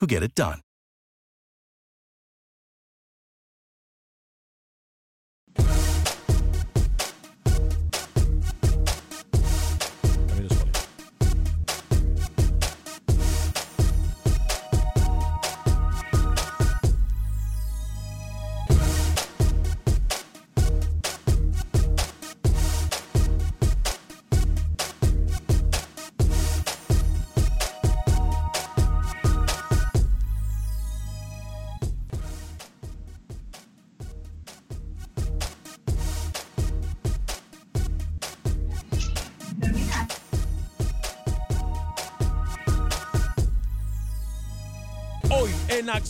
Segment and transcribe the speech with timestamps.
[0.00, 0.60] who get it done.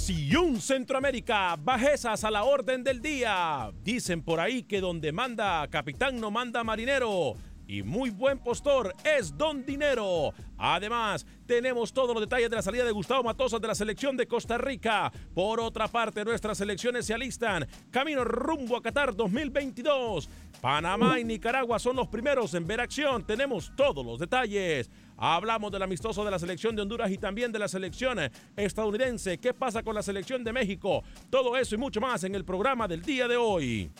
[0.06, 3.72] Acción Centroamérica, bajezas a la orden del día.
[3.82, 7.34] Dicen por ahí que donde manda capitán no manda marinero.
[7.66, 10.32] Y muy buen postor es Don Dinero.
[10.56, 14.28] Además, tenemos todos los detalles de la salida de Gustavo Matosas de la selección de
[14.28, 15.10] Costa Rica.
[15.34, 17.66] Por otra parte, nuestras selecciones se alistan.
[17.90, 20.30] Camino rumbo a Qatar 2022.
[20.60, 23.26] Panamá y Nicaragua son los primeros en ver acción.
[23.26, 24.88] Tenemos todos los detalles.
[25.16, 28.19] Hablamos del amistoso de la selección de Honduras y también de la selección
[28.56, 29.38] estadounidense.
[29.38, 31.03] ¿Qué pasa con la selección de México?
[31.31, 33.91] Todo eso y mucho más en el programa del día de hoy.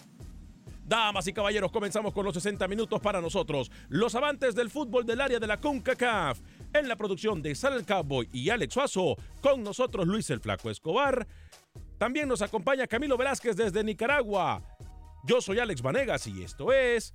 [0.84, 5.21] Damas y caballeros, comenzamos con los 60 minutos para nosotros, los amantes del fútbol del
[5.21, 6.38] área de la CONCACAF.
[6.72, 11.27] En la producción de Sal Cowboy y Alex Suazo, con nosotros Luis el Flaco Escobar.
[11.98, 14.62] También nos acompaña Camilo Velázquez desde Nicaragua.
[15.25, 17.15] Yo soy Alex Vanegas y esto es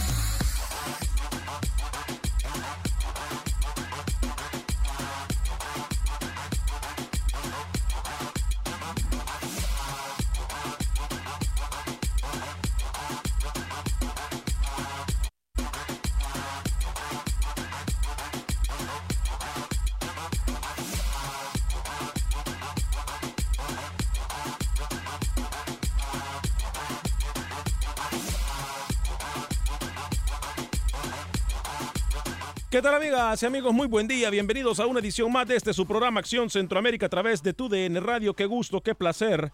[33.31, 33.73] ¿Qué tal amigas y amigos?
[33.73, 34.29] Muy buen día.
[34.29, 37.69] Bienvenidos a una edición más de este su programa Acción Centroamérica a través de tu
[37.69, 38.33] DN Radio.
[38.33, 39.53] Qué gusto, qué placer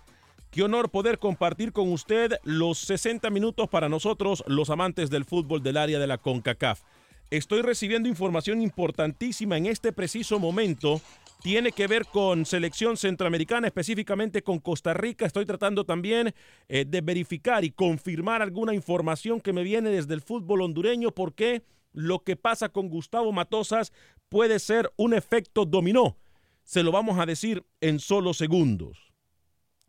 [0.50, 5.62] Qué honor poder compartir con usted los 60 minutos para nosotros, los amantes del fútbol
[5.62, 6.82] del área de la CONCACAF.
[7.30, 11.00] Estoy recibiendo información importantísima en este preciso momento.
[11.44, 15.28] Tiene que ver con selección centroamericana, específicamente con Costa Rica.
[15.28, 16.34] Estoy tratando también
[16.68, 21.62] eh, de verificar y confirmar alguna información que me viene desde el fútbol hondureño porque
[21.98, 23.92] lo que pasa con Gustavo Matosas
[24.30, 26.16] puede ser un efecto dominó.
[26.64, 29.12] Se lo vamos a decir en solo segundos.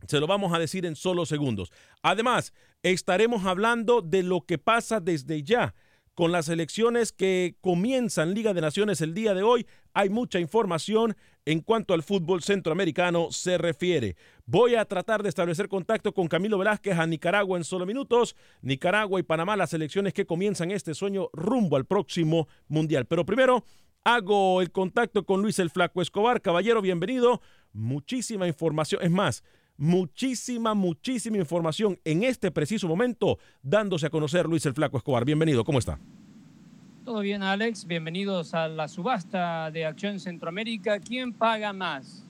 [0.07, 1.71] Se lo vamos a decir en solo segundos.
[2.03, 5.75] Además, estaremos hablando de lo que pasa desde ya
[6.15, 9.67] con las elecciones que comienzan Liga de Naciones el día de hoy.
[9.99, 14.15] Hay mucha información en cuanto al fútbol centroamericano se refiere.
[14.47, 18.37] Voy a tratar de establecer contacto con Camilo Velázquez a Nicaragua en solo minutos.
[18.63, 23.07] Nicaragua y Panamá, las elecciones que comienzan este sueño rumbo al próximo Mundial.
[23.07, 23.65] Pero primero,
[24.05, 26.43] hago el contacto con Luis el Flaco Escobar.
[26.43, 27.43] Caballero, bienvenido.
[27.73, 29.03] Muchísima información.
[29.03, 29.43] Es más,
[29.77, 35.25] muchísima, muchísima información en este preciso momento dándose a conocer Luis el Flaco Escobar.
[35.25, 35.99] Bienvenido, ¿cómo está?
[37.09, 37.87] Todo bien, Alex.
[37.87, 41.01] Bienvenidos a la subasta de Acción Centroamérica.
[41.01, 42.23] ¿Quién paga más?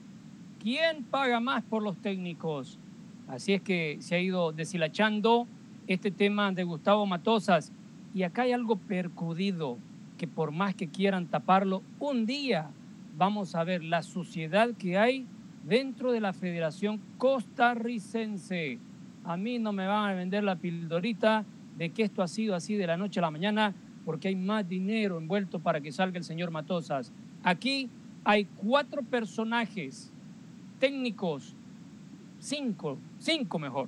[0.57, 2.79] ¿Quién paga más por los técnicos?
[3.27, 5.47] Así es que se ha ido deshilachando
[5.87, 7.73] este tema de Gustavo Matosas.
[8.13, 9.77] Y acá hay algo percudido
[10.17, 12.69] que por más que quieran taparlo, un día
[13.17, 15.27] vamos a ver la suciedad que hay
[15.65, 18.79] dentro de la Federación Costarricense.
[19.25, 21.43] A mí no me van a vender la pildorita
[21.77, 23.75] de que esto ha sido así de la noche a la mañana
[24.09, 27.11] porque hay más dinero envuelto para que salga el señor Matosas.
[27.43, 27.91] Aquí
[28.23, 30.11] hay cuatro personajes
[30.79, 31.53] técnicos,
[32.39, 33.87] cinco, cinco mejor,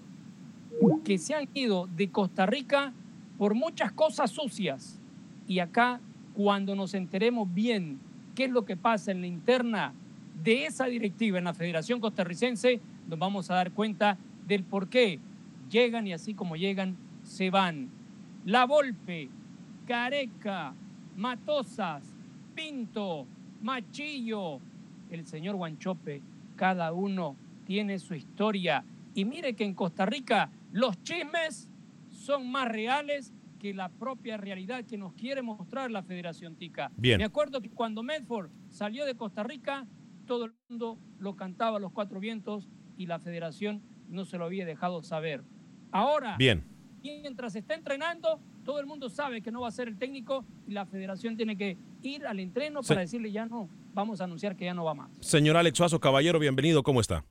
[1.04, 2.94] que se han ido de Costa Rica
[3.40, 5.00] por muchas cosas sucias.
[5.48, 6.00] Y acá,
[6.36, 7.98] cuando nos enteremos bien
[8.36, 9.92] qué es lo que pasa en la interna
[10.44, 15.20] de esa directiva en la Federación Costarricense, nos vamos a dar cuenta del por qué
[15.72, 17.90] llegan y así como llegan, se van.
[18.46, 19.30] La Volpe,
[19.92, 20.74] Careca,
[21.18, 22.16] Matosas,
[22.56, 23.28] Pinto,
[23.62, 24.62] Machillo,
[25.10, 26.22] el señor Guanchope,
[26.56, 27.36] cada uno
[27.66, 28.86] tiene su historia.
[29.14, 31.70] Y mire que en Costa Rica los chismes
[32.10, 36.90] son más reales que la propia realidad que nos quiere mostrar la Federación Tica.
[36.96, 37.18] Bien.
[37.18, 39.86] Me acuerdo que cuando Medford salió de Costa Rica,
[40.26, 44.46] todo el mundo lo cantaba a los cuatro vientos y la federación no se lo
[44.46, 45.44] había dejado saber.
[45.92, 46.64] Ahora, Bien.
[47.04, 50.72] mientras está entrenando, todo el mundo sabe que no va a ser el técnico y
[50.72, 52.90] la federación tiene que ir al entreno Sí.
[52.90, 55.12] para decirle ya no, vamos a anunciar que ya no va más.
[55.20, 57.26] Señor Alex Suazo, caballero, bienvenido, ¿cómo está?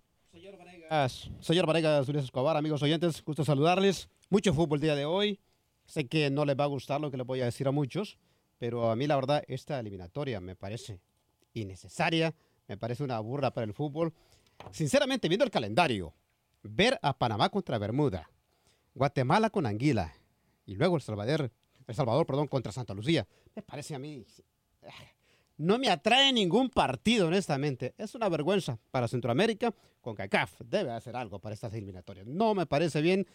[0.58, 4.08] Vanegas, Señor Vanegas, Luis Escobar, amigos oyentes, gusto saludarles.
[4.28, 5.38] Mucho fútbol el día de hoy.
[5.86, 8.18] Sé que no les va a gustar lo que les voy a decir a muchos,
[8.58, 11.00] pero a mí la verdad esta eliminatoria me parece
[11.54, 12.34] innecesaria,
[12.68, 14.12] me parece una burra para el fútbol.
[14.72, 16.12] Sinceramente, viendo el calendario,
[16.62, 18.28] ver a Panamá contra Bermuda,
[18.94, 20.12] Guatemala con Anguila
[20.66, 21.50] y luego El Salvador,
[21.86, 24.24] El Salvador perdón, contra Santa Lucía, me parece a mí
[25.60, 27.94] no me atrae ningún partido, honestamente.
[27.98, 29.74] Es una vergüenza para Centroamérica.
[30.00, 32.26] Con CACAF debe hacer algo para estas eliminatorias.
[32.26, 33.26] No me parece bien.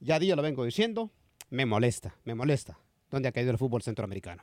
[0.00, 1.12] Ya día lo vengo diciendo.
[1.48, 2.76] Me molesta, me molesta.
[3.08, 4.42] ¿Dónde ha caído el fútbol centroamericano?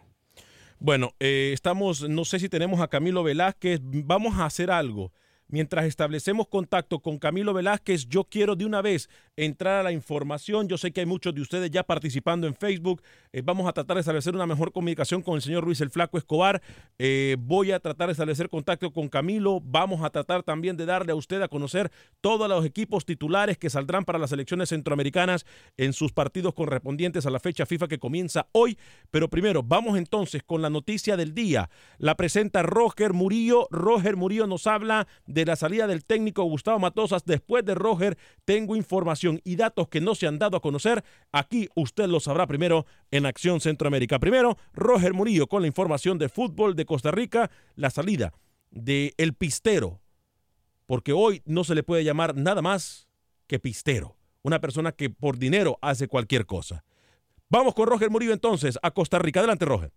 [0.80, 5.12] Bueno, eh, estamos, no sé si tenemos a Camilo Velázquez, vamos a hacer algo.
[5.50, 10.68] Mientras establecemos contacto con Camilo Velázquez, yo quiero de una vez entrar a la información.
[10.68, 13.02] Yo sé que hay muchos de ustedes ya participando en Facebook.
[13.32, 16.18] Eh, vamos a tratar de establecer una mejor comunicación con el señor Luis el Flaco
[16.18, 16.62] Escobar.
[16.98, 19.62] Eh, voy a tratar de establecer contacto con Camilo.
[19.64, 23.70] Vamos a tratar también de darle a usted a conocer todos los equipos titulares que
[23.70, 25.46] saldrán para las elecciones centroamericanas
[25.78, 28.78] en sus partidos correspondientes a la fecha FIFA que comienza hoy.
[29.12, 31.70] Pero primero, vamos entonces con la noticia del día.
[32.00, 33.68] La presenta Roger Murillo.
[33.70, 37.24] Roger Murillo nos habla de la salida del técnico Gustavo Matosas.
[37.24, 41.04] Después de Roger, tengo información y datos que no se han dado a conocer.
[41.32, 44.20] Aquí usted lo sabrá primero en Acción Centroamérica.
[44.20, 48.34] Primero, Roger Murillo con la información de fútbol de Costa Rica, la salida
[48.72, 50.02] de El Pistero,
[50.86, 53.08] porque hoy no se le puede llamar nada más
[53.48, 56.84] que Pistero, una persona que por dinero hace cualquier cosa.
[57.50, 59.40] Vamos con Roger Murillo entonces a Costa Rica.
[59.40, 59.92] Adelante, Roger.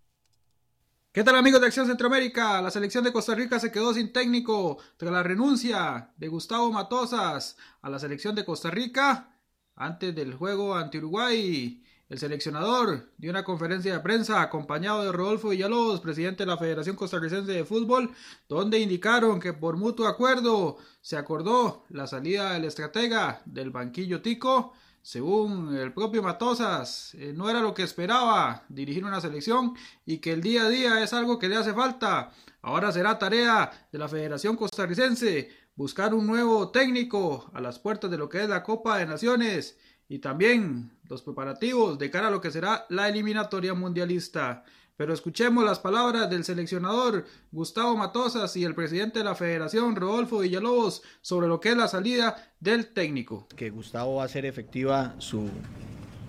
[1.12, 2.62] ¿Qué tal amigos de Acción Centroamérica?
[2.62, 7.56] La selección de Costa Rica se quedó sin técnico tras la renuncia de Gustavo Matosas
[7.82, 9.36] a la selección de Costa Rica
[9.74, 11.82] antes del juego ante Uruguay.
[12.08, 16.94] El seleccionador dio una conferencia de prensa acompañado de Rodolfo Villalobos, presidente de la Federación
[16.94, 18.14] Costarricense de Fútbol,
[18.48, 24.74] donde indicaron que por mutuo acuerdo se acordó la salida del estratega del banquillo Tico
[25.02, 30.32] según el propio Matosas, eh, no era lo que esperaba dirigir una selección y que
[30.32, 32.32] el día a día es algo que le hace falta.
[32.62, 38.18] Ahora será tarea de la Federación Costarricense buscar un nuevo técnico a las puertas de
[38.18, 39.78] lo que es la Copa de Naciones
[40.08, 44.64] y también los preparativos de cara a lo que será la eliminatoria mundialista.
[45.00, 50.40] Pero escuchemos las palabras del seleccionador Gustavo Matosas y el presidente de la federación Rodolfo
[50.40, 53.48] Villalobos sobre lo que es la salida del técnico.
[53.56, 55.48] Que Gustavo va a hacer efectiva su,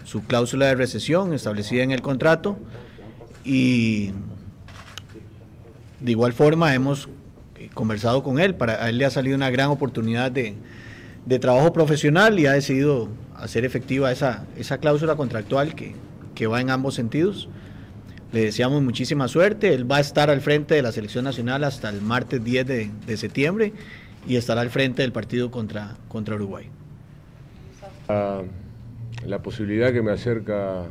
[0.05, 2.57] su cláusula de recesión establecida en el contrato
[3.43, 4.11] y
[5.99, 7.09] de igual forma hemos
[7.73, 10.55] conversado con él, para a él le ha salido una gran oportunidad de,
[11.25, 15.93] de trabajo profesional y ha decidido hacer efectiva esa, esa cláusula contractual que,
[16.35, 17.49] que va en ambos sentidos.
[18.33, 19.73] Le deseamos muchísima suerte.
[19.73, 22.91] Él va a estar al frente de la selección nacional hasta el martes 10 de,
[23.05, 23.73] de septiembre
[24.27, 26.67] y estará al frente del partido contra, contra Uruguay.
[28.07, 28.41] La,
[29.25, 30.85] la posibilidad que me acerca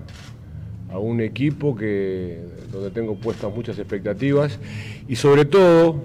[0.91, 2.41] a un equipo que,
[2.73, 4.59] donde tengo puestas muchas expectativas
[5.09, 6.03] y sobre todo,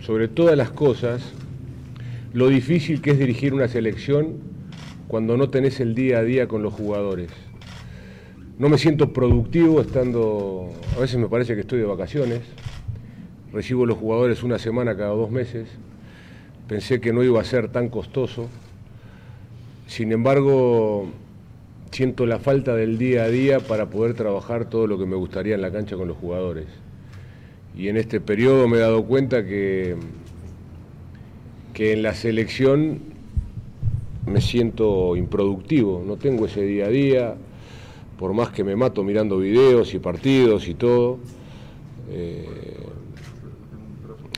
[0.00, 1.22] sobre todas las cosas,
[2.32, 4.38] lo difícil que es dirigir una selección
[5.08, 7.30] cuando no tenés el día a día con los jugadores.
[8.56, 12.42] No me siento productivo estando, a veces me parece que estoy de vacaciones,
[13.52, 15.66] recibo los jugadores una semana cada dos meses,
[16.68, 18.48] pensé que no iba a ser tan costoso,
[19.88, 21.08] sin embargo
[21.90, 25.56] siento la falta del día a día para poder trabajar todo lo que me gustaría
[25.56, 26.66] en la cancha con los jugadores.
[27.76, 29.96] Y en este periodo me he dado cuenta que,
[31.72, 33.00] que en la selección
[34.26, 37.36] me siento improductivo, no tengo ese día a día,
[38.18, 41.18] por más que me mato mirando videos y partidos y todo,
[42.08, 42.78] eh,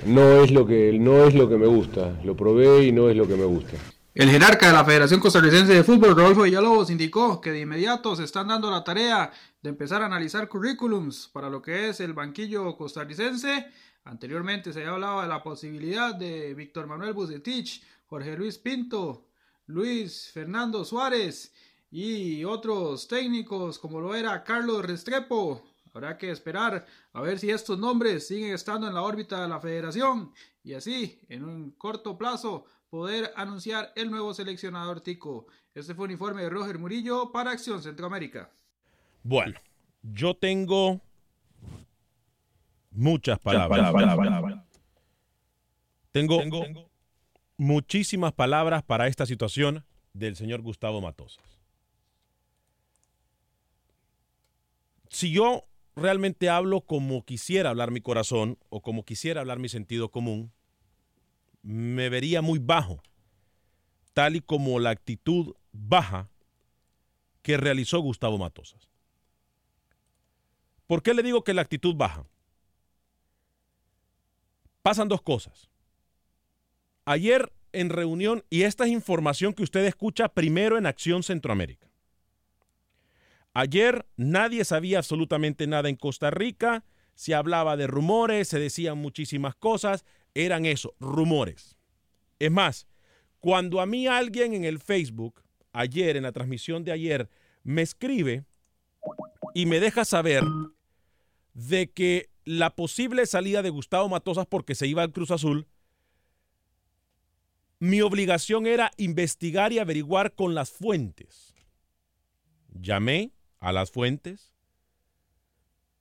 [0.06, 3.16] no, es lo que, no es lo que me gusta, lo probé y no es
[3.16, 3.76] lo que me gusta.
[4.14, 8.24] El jerarca de la Federación Costarricense de Fútbol, Rodolfo Villalobos, indicó que de inmediato se
[8.24, 9.30] están dando la tarea
[9.60, 13.66] de empezar a analizar currículums para lo que es el banquillo costarricense.
[14.04, 19.26] Anteriormente se había de la posibilidad de Víctor Manuel Bucetich, Jorge Luis Pinto,
[19.66, 21.52] Luis Fernando Suárez
[21.90, 25.62] y otros técnicos como lo era Carlos Restrepo.
[25.92, 29.60] Habrá que esperar a ver si estos nombres siguen estando en la órbita de la
[29.60, 35.46] federación y así, en un corto plazo, poder anunciar el nuevo seleccionador tico.
[35.74, 38.50] Este fue un informe de Roger Murillo para Acción Centroamérica.
[39.22, 39.58] Bueno,
[40.02, 41.00] yo tengo
[42.90, 43.92] muchas palabras.
[46.12, 46.90] Tengo, tengo
[47.56, 51.55] muchísimas palabras para esta situación del señor Gustavo Matosas.
[55.16, 60.10] Si yo realmente hablo como quisiera hablar mi corazón o como quisiera hablar mi sentido
[60.10, 60.52] común,
[61.62, 63.02] me vería muy bajo,
[64.12, 66.28] tal y como la actitud baja
[67.40, 68.90] que realizó Gustavo Matosas.
[70.86, 72.26] ¿Por qué le digo que la actitud baja?
[74.82, 75.70] Pasan dos cosas.
[77.06, 81.85] Ayer en reunión, y esta es información que usted escucha primero en Acción Centroamérica.
[83.58, 86.84] Ayer nadie sabía absolutamente nada en Costa Rica,
[87.14, 91.78] se hablaba de rumores, se decían muchísimas cosas, eran eso, rumores.
[92.38, 92.86] Es más,
[93.40, 97.30] cuando a mí alguien en el Facebook, ayer, en la transmisión de ayer,
[97.62, 98.44] me escribe
[99.54, 100.44] y me deja saber
[101.54, 105.66] de que la posible salida de Gustavo Matosas porque se iba al Cruz Azul,
[107.78, 111.54] mi obligación era investigar y averiguar con las fuentes.
[112.68, 114.54] Llamé a las fuentes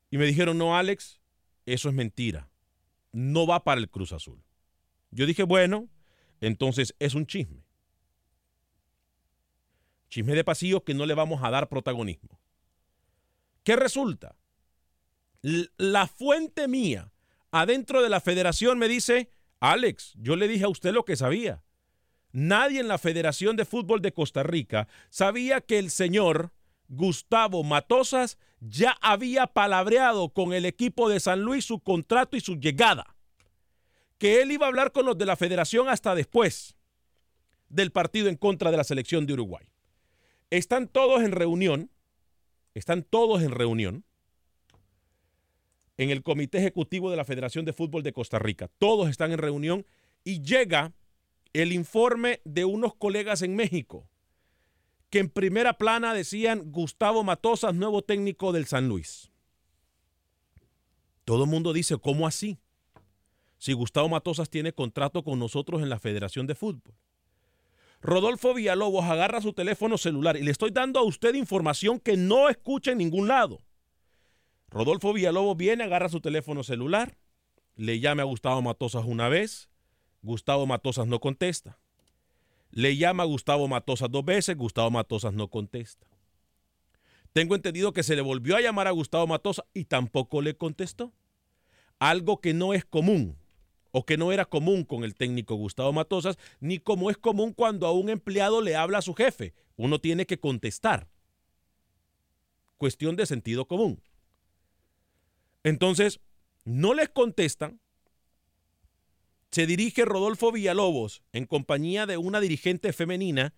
[0.09, 1.19] y me dijeron, no, Alex,
[1.65, 2.49] eso es mentira
[3.15, 4.43] no va para el Cruz Azul.
[5.09, 5.89] Yo dije, bueno,
[6.41, 7.63] entonces es un chisme.
[10.09, 12.41] Chisme de pasillo que no le vamos a dar protagonismo.
[13.63, 14.35] ¿Qué resulta?
[15.41, 17.13] La fuente mía
[17.51, 19.29] adentro de la federación me dice,
[19.61, 21.63] Alex, yo le dije a usted lo que sabía.
[22.33, 26.51] Nadie en la Federación de Fútbol de Costa Rica sabía que el señor
[26.87, 32.55] Gustavo Matosas ya había palabreado con el equipo de San Luis su contrato y su
[32.55, 33.15] llegada.
[34.17, 36.75] Que él iba a hablar con los de la federación hasta después
[37.69, 39.65] del partido en contra de la selección de Uruguay.
[40.49, 41.91] Están todos en reunión,
[42.73, 44.05] están todos en reunión
[45.97, 48.69] en el Comité Ejecutivo de la Federación de Fútbol de Costa Rica.
[48.77, 49.85] Todos están en reunión
[50.23, 50.93] y llega
[51.53, 54.09] el informe de unos colegas en México
[55.15, 59.31] que en primera plana decían Gustavo Matosas, nuevo técnico del San Luis.
[61.23, 62.59] Todo el mundo dice, ¿cómo así?
[63.57, 66.95] Si Gustavo Matosas tiene contrato con nosotros en la Federación de Fútbol.
[68.01, 72.49] Rodolfo Villalobos agarra su teléfono celular y le estoy dando a usted información que no
[72.49, 73.61] escucha en ningún lado.
[74.67, 77.17] Rodolfo Villalobos viene, agarra su teléfono celular,
[77.77, 79.69] le llame a Gustavo Matosas una vez,
[80.21, 81.79] Gustavo Matosas no contesta.
[82.75, 86.05] Le llama a Gustavo Matosas dos veces, Gustavo Matosas no contesta.
[87.31, 91.13] Tengo entendido que se le volvió a llamar a Gustavo Matosas y tampoco le contestó.
[91.99, 93.37] Algo que no es común
[93.91, 97.87] o que no era común con el técnico Gustavo Matosas, ni como es común cuando
[97.87, 99.53] a un empleado le habla a su jefe.
[99.77, 101.07] Uno tiene que contestar.
[102.75, 104.01] Cuestión de sentido común.
[105.63, 106.19] Entonces,
[106.65, 107.79] no les contestan.
[109.55, 113.53] Se dirige Rodolfo Villalobos en compañía de una dirigente femenina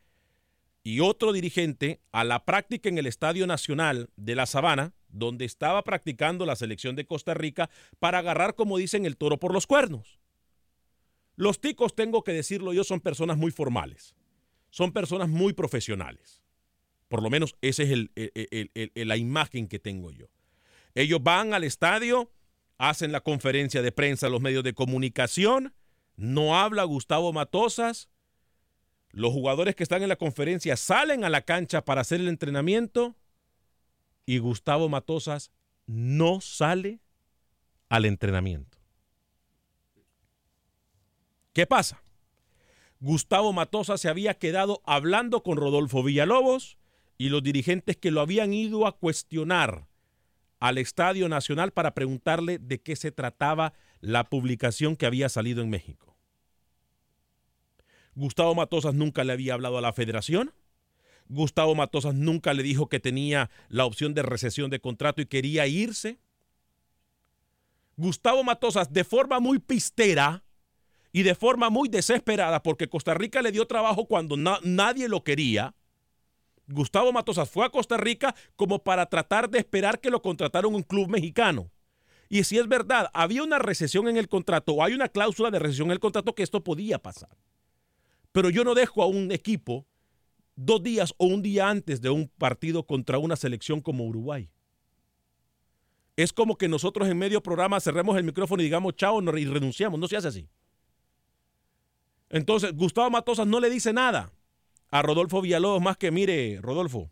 [0.84, 5.84] y otro dirigente a la práctica en el Estadio Nacional de La Sabana, donde estaba
[5.84, 10.20] practicando la selección de Costa Rica para agarrar, como dicen, el toro por los cuernos.
[11.36, 14.14] Los ticos, tengo que decirlo yo, son personas muy formales,
[14.70, 16.44] son personas muy profesionales.
[17.08, 18.08] Por lo menos esa es
[18.94, 20.28] la imagen que tengo yo.
[20.94, 22.32] Ellos van al estadio,
[22.78, 25.74] hacen la conferencia de prensa los medios de comunicación,
[26.18, 28.10] no habla Gustavo Matosas,
[29.12, 33.16] los jugadores que están en la conferencia salen a la cancha para hacer el entrenamiento
[34.26, 35.52] y Gustavo Matosas
[35.86, 37.00] no sale
[37.88, 38.78] al entrenamiento.
[41.54, 42.02] ¿Qué pasa?
[43.00, 46.78] Gustavo Matosas se había quedado hablando con Rodolfo Villalobos
[47.18, 49.88] y los dirigentes que lo habían ido a cuestionar
[50.60, 55.70] al Estadio Nacional para preguntarle de qué se trataba la publicación que había salido en
[55.70, 56.07] México.
[58.18, 60.52] Gustavo Matosas nunca le había hablado a la federación.
[61.30, 65.68] Gustavo Matosas nunca le dijo que tenía la opción de recesión de contrato y quería
[65.68, 66.18] irse.
[67.96, 70.44] Gustavo Matosas, de forma muy pistera
[71.12, 75.76] y de forma muy desesperada, porque Costa Rica le dio trabajo cuando nadie lo quería,
[76.68, 80.84] Gustavo Matosas fue a Costa Rica como para tratar de esperar que lo contrataron un
[80.84, 81.70] club mexicano.
[82.30, 85.60] Y si es verdad, había una recesión en el contrato o hay una cláusula de
[85.60, 87.30] recesión en el contrato que esto podía pasar.
[88.38, 89.88] Pero yo no dejo a un equipo
[90.56, 94.52] dos días o un día antes de un partido contra una selección como Uruguay.
[96.16, 100.00] Es como que nosotros en medio programa cerremos el micrófono y digamos chao y renunciamos.
[100.00, 100.50] No se hace así.
[102.30, 104.32] Entonces, Gustavo Matosas no le dice nada
[104.92, 107.10] a Rodolfo Villalobos más que, mire, Rodolfo,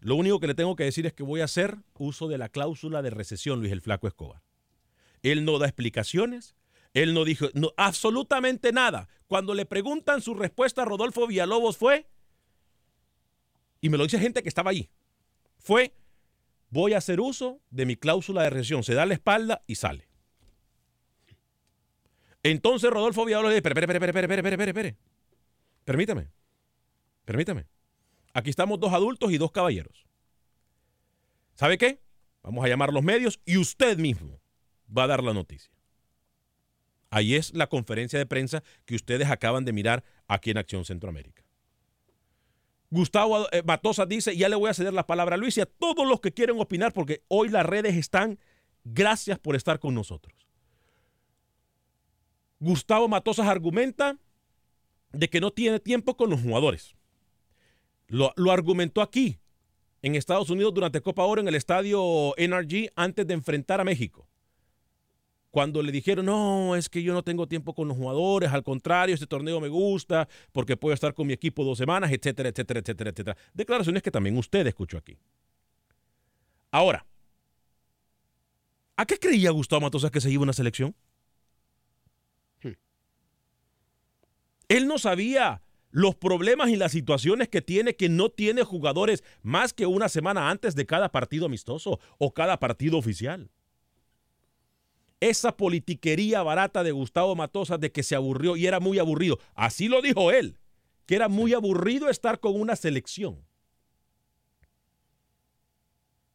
[0.00, 2.50] lo único que le tengo que decir es que voy a hacer uso de la
[2.50, 4.42] cláusula de recesión, Luis el Flaco Escobar.
[5.22, 6.56] Él no da explicaciones,
[6.94, 7.46] él no dijo
[7.78, 9.08] absolutamente nada.
[9.32, 12.06] Cuando le preguntan su respuesta a Rodolfo Villalobos fue,
[13.80, 14.90] y me lo dice gente que estaba allí,
[15.56, 15.94] fue,
[16.68, 18.82] voy a hacer uso de mi cláusula de recesión.
[18.82, 20.06] Se da la espalda y sale.
[22.42, 24.96] Entonces Rodolfo Villalobos dice, espere, espere, espere, espere, espere, espere, espere.
[25.86, 26.28] Permítame,
[27.24, 27.66] permítame.
[28.34, 30.06] Aquí estamos dos adultos y dos caballeros.
[31.54, 32.02] ¿Sabe qué?
[32.42, 34.42] Vamos a llamar los medios y usted mismo
[34.94, 35.72] va a dar la noticia.
[37.12, 41.44] Ahí es la conferencia de prensa que ustedes acaban de mirar aquí en Acción Centroamérica.
[42.88, 45.66] Gustavo eh, Matosa dice, ya le voy a ceder la palabra a Luis y a
[45.66, 48.38] todos los que quieren opinar, porque hoy las redes están,
[48.82, 50.34] gracias por estar con nosotros.
[52.60, 54.16] Gustavo Matosas argumenta
[55.12, 56.96] de que no tiene tiempo con los jugadores.
[58.08, 59.38] Lo, argumentó aquí,
[60.00, 64.26] en Estados Unidos, durante Copa Oro, en el estadio NRG, antes de enfrentar a México.
[65.52, 69.14] Cuando le dijeron, no, es que yo no tengo tiempo con los jugadores, al contrario,
[69.14, 73.10] este torneo me gusta porque puedo estar con mi equipo dos semanas, etcétera, etcétera, etcétera,
[73.10, 73.36] etcétera.
[73.52, 75.18] Declaraciones que también usted escuchó aquí.
[76.70, 77.04] Ahora,
[78.96, 80.96] ¿a qué creía Gustavo Matosas que se iba una selección?
[84.68, 85.60] Él no sabía
[85.90, 90.48] los problemas y las situaciones que tiene que no tiene jugadores más que una semana
[90.48, 93.50] antes de cada partido amistoso o cada partido oficial.
[95.22, 99.38] Esa politiquería barata de Gustavo Matosas de que se aburrió y era muy aburrido.
[99.54, 100.58] Así lo dijo él,
[101.06, 103.46] que era muy aburrido estar con una selección.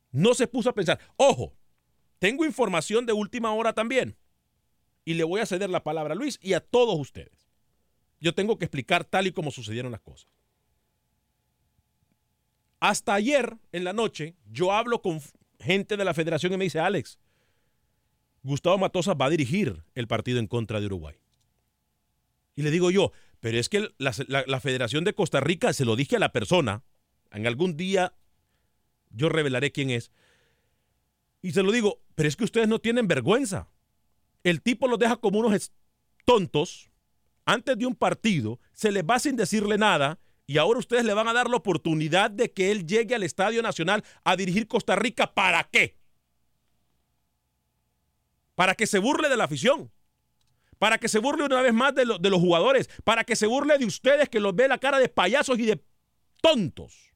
[0.09, 1.53] No se puso a pensar, ojo,
[2.17, 4.15] tengo información de última hora también.
[5.03, 7.45] Y le voy a ceder la palabra a Luis y a todos ustedes.
[8.21, 10.31] Yo tengo que explicar tal y como sucedieron las cosas.
[12.79, 15.19] Hasta ayer en la noche yo hablo con
[15.59, 17.19] gente de la federación y me dice, Alex,
[18.47, 21.15] Gustavo Matosas va a dirigir el partido en contra de Uruguay.
[22.55, 25.97] Y le digo yo, pero es que la, la, Federación de Costa Rica, se lo
[25.97, 26.83] dije a la persona,
[27.31, 28.13] en algún día
[29.11, 30.11] yo revelaré quién es,
[31.41, 33.67] y se lo digo, pero es que ustedes no tienen vergüenza.
[34.43, 35.73] El tipo los deja como unos
[36.25, 36.89] tontos,
[37.45, 41.27] antes de un partido, se les va sin decirle nada y ahora ustedes le van
[41.27, 45.33] a dar la oportunidad de que él llegue al Estadio Nacional a dirigir Costa Rica.
[45.33, 45.96] ¿Para qué?
[48.57, 49.91] Para que se burle de la afición.
[50.79, 53.85] para que se burle una vez más de, los jugadores, para que se burle de
[53.85, 55.83] ustedes que los ve la cara de payasos y de
[56.41, 57.13] tontos.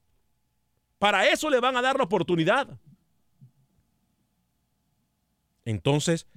[0.98, 2.80] Para eso le van a dar la oportunidad.
[5.64, 6.28] Entonces,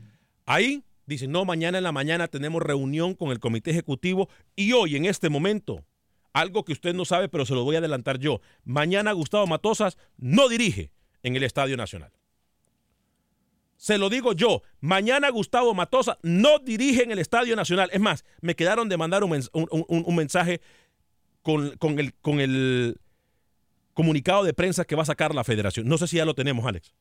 [0.45, 4.97] ahí dicen, no, mañana en la mañana tenemos reunión con el comité ejecutivo y hoy,
[4.97, 5.85] en este momento,
[6.35, 9.97] algo que usted no sabe, pero se lo voy a adelantar yo, mañana Gustavo Matosas
[10.17, 12.12] no dirige en el Estadio Nacional.
[13.77, 17.91] Se lo digo yo, mañana Gustavo Matosas no dirige en el Estadio Nacional.
[17.93, 20.61] Es más, me quedaron de mandar un, mensaje
[21.43, 22.99] con, con, el, con el
[23.93, 25.87] comunicado de prensa que va a sacar la federación.
[25.89, 26.95] No sé si ya lo tenemos, Alex.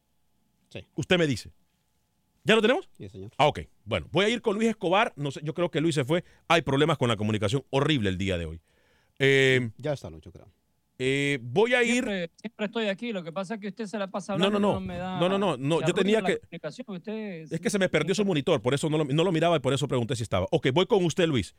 [0.69, 0.85] Sí.
[0.95, 1.51] Usted me dice.
[2.43, 2.89] ¿Ya lo tenemos?
[2.97, 3.31] Sí, señor.
[3.37, 3.61] Ah, ok.
[3.85, 5.13] Bueno, voy a ir con Luis Escobar.
[5.15, 6.23] No sé, yo creo que Luis se fue.
[6.47, 8.61] Hay problemas con la comunicación horrible el día de hoy.
[9.19, 10.51] Eh, ya está, Lucho, creo.
[11.05, 12.05] Eh, voy a ir.
[12.37, 13.11] Siempre, estoy aquí.
[13.11, 14.57] Lo que pasa es que usted se la pasa hablando.
[14.57, 15.29] No, no, no.
[15.29, 16.39] no, no, no, Yo tenía que.
[16.49, 19.59] Es que se me perdió su monitor, por eso no lo, no lo miraba y
[19.59, 20.47] por eso pregunté si estaba.
[20.51, 21.55] Ok, voy con usted, Luis.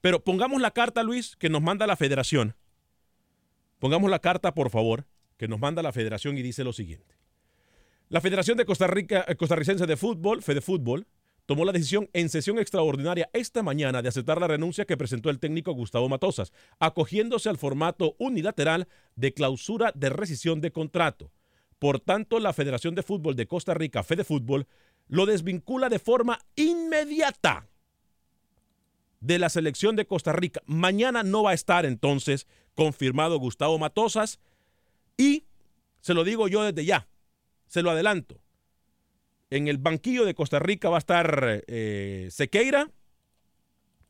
[0.00, 2.54] Pero pongamos la carta, Luis, que nos manda la federación.
[3.80, 5.06] Pongamos la carta, por favor,
[5.38, 7.16] que nos manda la federación y dice lo siguiente.
[8.10, 11.08] La Federación de Costa Rica, eh, Costarricense de Fútbol, Fede Fútbol,
[11.46, 15.38] tomó la decisión en sesión extraordinaria esta mañana de aceptar la renuncia que presentó el
[15.38, 21.30] técnico Gustavo Matosas, acogiéndose al formato unilateral de clausura de rescisión de contrato.
[21.78, 24.66] Por tanto, la Federación de Fútbol de Costa Rica, Fede Fútbol,
[25.08, 27.68] lo desvincula de forma inmediata
[29.20, 30.62] de la selección de Costa Rica.
[30.66, 34.40] Mañana no va a estar entonces confirmado Gustavo Matosas
[35.16, 35.44] y
[36.00, 37.08] se lo digo yo desde ya,
[37.66, 38.43] se lo adelanto.
[39.54, 42.90] En el banquillo de Costa Rica va a estar eh, Sequeira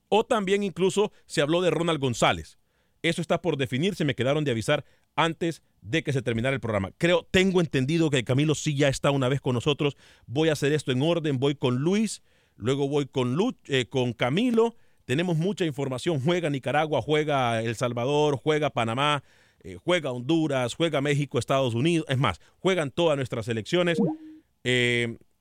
[0.09, 2.59] o también incluso se habló de Ronald González.
[3.03, 6.93] Eso está por definirse, me quedaron de avisar antes de que se terminara el programa.
[6.97, 9.99] Creo, tengo entendido que Camilo sí ya está una vez con nosotros.
[10.25, 12.23] Voy a hacer esto en orden, voy con Luis,
[12.57, 14.77] luego voy con, eh, con Camilo.
[15.05, 16.21] Tenemos mucha información.
[16.21, 19.23] Juega Nicaragua, juega El Salvador, juega Panamá,
[19.61, 23.99] eh, juega Honduras, juega México, Estados Unidos, es más, juegan todas nuestras elecciones.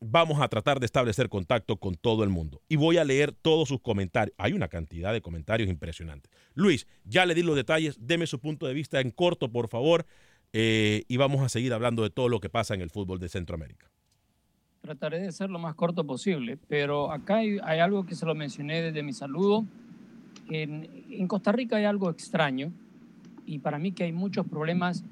[0.03, 2.61] Vamos a tratar de establecer contacto con todo el mundo.
[2.67, 4.35] Y voy a leer todos sus comentarios.
[4.37, 6.31] Hay una cantidad de comentarios impresionantes.
[6.53, 10.05] Luis, ya le di los detalles, deme su punto de vista en corto, por favor,
[10.51, 13.29] eh, y vamos a seguir hablando de todo lo que pasa en el fútbol de
[13.29, 13.89] Centroamérica.
[14.81, 18.81] Trataré de ser lo más corto posible, pero acá hay, algo que se lo mencioné
[18.81, 19.65] desde mi saludo.
[20.49, 22.73] en Costa Rica hay algo extraño
[23.45, 25.03] y para mí que hay muchos problemas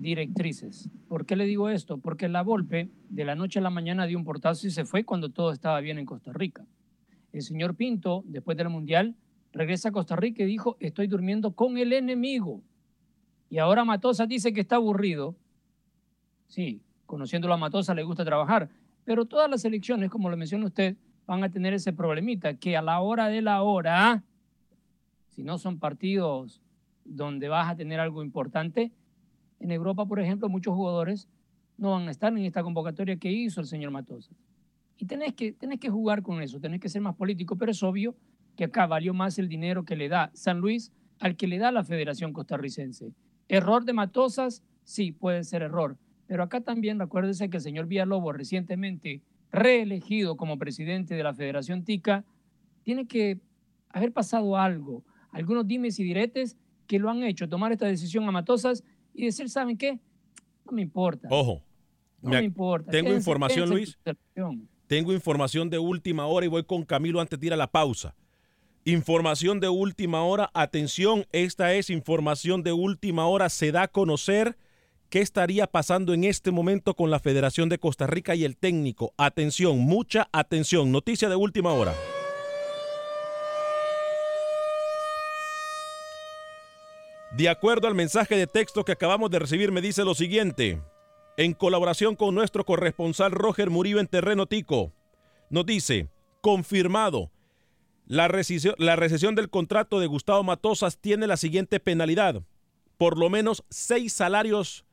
[0.00, 0.88] directrices.
[1.08, 1.98] ¿Por qué le digo esto?
[1.98, 5.04] Porque la Volpe de la noche a la mañana dio un portazo y se fue
[5.04, 6.64] cuando todo estaba bien en Costa Rica.
[7.32, 9.14] El señor Pinto, después del Mundial,
[9.52, 12.62] regresa a Costa Rica y dijo, estoy durmiendo con el enemigo.
[13.50, 15.36] Y ahora Matosa dice que está aburrido.
[16.48, 18.70] Sí, conociéndolo a Matosa le gusta trabajar,
[19.04, 22.82] pero todas las elecciones, como lo menciona usted, van a tener ese problemita, que a
[22.82, 24.24] la hora de la hora,
[25.28, 26.62] si no son partidos
[27.04, 28.92] donde vas a tener algo importante.
[29.60, 31.28] En Europa, por ejemplo, muchos jugadores
[31.76, 34.34] no van a estar en esta convocatoria que hizo el señor Matosa.
[34.96, 37.82] Y tenés que, tenés que jugar con eso, tenés que ser más político, pero es
[37.82, 38.16] obvio
[38.56, 41.70] que acá valió más el dinero que le da San Luis al que le da
[41.72, 43.12] la Federación Costarricense.
[43.48, 45.96] Error de Matosas, sí, puede ser error.
[46.26, 51.84] Pero acá también recuérdese que el señor Villalobos, recientemente reelegido como presidente de la Federación
[51.84, 52.24] TICA,
[52.82, 53.40] tiene que
[53.88, 58.32] haber pasado algo, algunos dimes y diretes que lo han hecho tomar esta decisión a
[58.32, 59.98] Matosas y decir, ¿saben qué?
[60.64, 61.28] No me importa.
[61.30, 61.62] Ojo.
[62.22, 62.90] No me, importa.
[62.90, 63.98] Tengo información, Luis.
[64.86, 68.14] Tengo información de última hora y voy con Camilo antes de ir a la pausa.
[68.84, 70.50] Información de última hora.
[70.52, 73.48] Atención, esta es información de última hora.
[73.48, 74.56] Se da a conocer
[75.08, 79.12] qué estaría pasando en este momento con la Federación de Costa Rica y el técnico.
[79.16, 80.92] Atención, mucha atención.
[80.92, 81.94] Noticia de última hora.
[87.32, 90.82] De acuerdo al mensaje de texto que acabamos de recibir, me dice lo siguiente.
[91.36, 94.92] En colaboración con nuestro corresponsal Roger Murillo en Terreno Tico,
[95.48, 96.08] nos dice,
[96.40, 97.30] confirmado,
[98.06, 102.42] la recesión del contrato de Gustavo Matosas tiene la siguiente penalidad.
[102.98, 104.84] Por lo menos seis salarios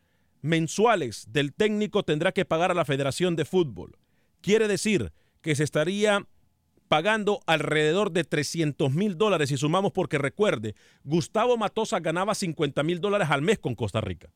[0.44, 3.98] mensuales del técnico tendrá que pagar a la Federación de Fútbol.
[4.42, 6.28] Quiere decir que se estaría
[6.88, 13.00] pagando alrededor de 300 mil dólares y sumamos porque recuerde, Gustavo Matosa ganaba 50 mil
[13.00, 14.30] dólares al mes con Costa Rica.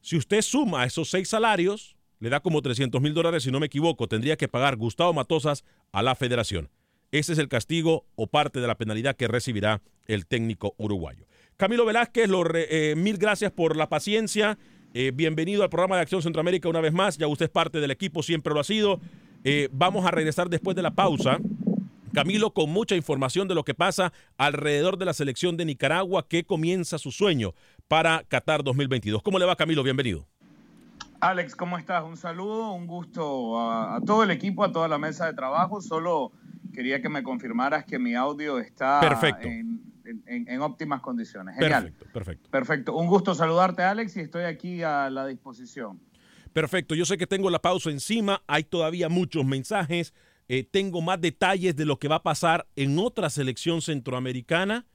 [0.00, 3.66] Si usted suma esos seis salarios, le da como 300 mil dólares, si no me
[3.66, 6.70] equivoco, tendría que pagar Gustavo Matosas a la federación.
[7.10, 11.26] Ese es el castigo o parte de la penalidad que recibirá el técnico uruguayo.
[11.56, 14.58] Camilo Velázquez, eh, mil gracias por la paciencia.
[14.94, 17.18] Eh, bienvenido al programa de Acción Centroamérica una vez más.
[17.18, 19.00] Ya usted es parte del equipo, siempre lo ha sido.
[19.44, 21.38] Eh, vamos a regresar después de la pausa.
[22.12, 26.42] Camilo con mucha información de lo que pasa alrededor de la selección de Nicaragua que
[26.44, 27.54] comienza su sueño
[27.86, 29.22] para Qatar 2022.
[29.22, 29.82] ¿Cómo le va Camilo?
[29.82, 30.26] Bienvenido.
[31.20, 32.04] Alex, ¿cómo estás?
[32.04, 35.80] Un saludo, un gusto a, a todo el equipo, a toda la mesa de trabajo.
[35.80, 36.32] Solo
[36.72, 39.46] quería que me confirmaras que mi audio está Perfecto.
[39.48, 39.80] En,
[40.26, 41.56] en- en óptimas condiciones.
[41.56, 41.82] Genial.
[41.84, 42.50] Perfecto, perfecto.
[42.50, 42.96] Perfecto.
[42.96, 46.00] Un gusto saludarte, Alex, y estoy aquí a la disposición.
[46.52, 50.14] Perfecto, yo sé que tengo la pausa encima, hay todavía muchos mensajes,
[50.48, 54.86] eh, tengo más detalles de lo que va a pasar en otra selección centroamericana.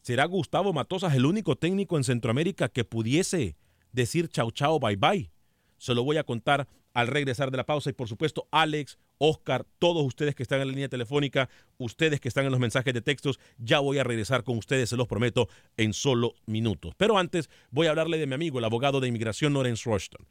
[0.00, 3.56] ¿Será Gustavo Matosas el único técnico en Centroamérica que pudiese
[3.92, 5.30] decir chau chau bye bye?
[5.78, 9.66] Se lo voy a contar al regresar de la pausa y por supuesto Alex, Oscar,
[9.78, 13.02] todos ustedes que están en la línea telefónica, ustedes que están en los mensajes de
[13.02, 16.94] textos, ya voy a regresar con ustedes, se los prometo, en solo minutos.
[16.96, 20.26] Pero antes voy a hablarle de mi amigo, el abogado de inmigración Lawrence Rushton.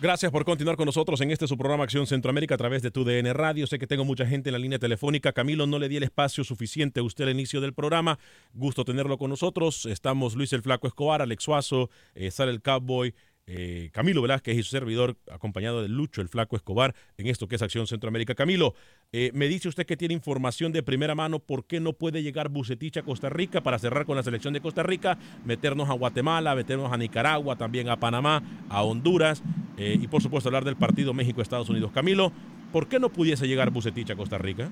[0.00, 3.04] Gracias por continuar con nosotros en este su programa Acción Centroamérica a través de tu
[3.04, 3.66] DN Radio.
[3.66, 5.34] Sé que tengo mucha gente en la línea telefónica.
[5.34, 8.18] Camilo no le di el espacio suficiente a usted al inicio del programa.
[8.54, 9.84] Gusto tenerlo con nosotros.
[9.84, 13.14] Estamos Luis el Flaco Escobar, Alex Suazo, eh, Sara el Cowboy,
[13.46, 17.56] eh, Camilo Velázquez y su servidor, acompañado de Lucho el Flaco Escobar en esto que
[17.56, 18.34] es Acción Centroamérica.
[18.34, 18.74] Camilo,
[19.12, 21.40] eh, me dice usted que tiene información de primera mano.
[21.40, 24.60] ¿Por qué no puede llegar Bucetich a Costa Rica para cerrar con la selección de
[24.60, 29.42] Costa Rica, meternos a Guatemala, meternos a Nicaragua, también a Panamá, a Honduras
[29.76, 31.90] eh, y por supuesto hablar del partido México-Estados Unidos?
[31.92, 32.32] Camilo,
[32.72, 34.70] ¿por qué no pudiese llegar Bucetich a Costa Rica?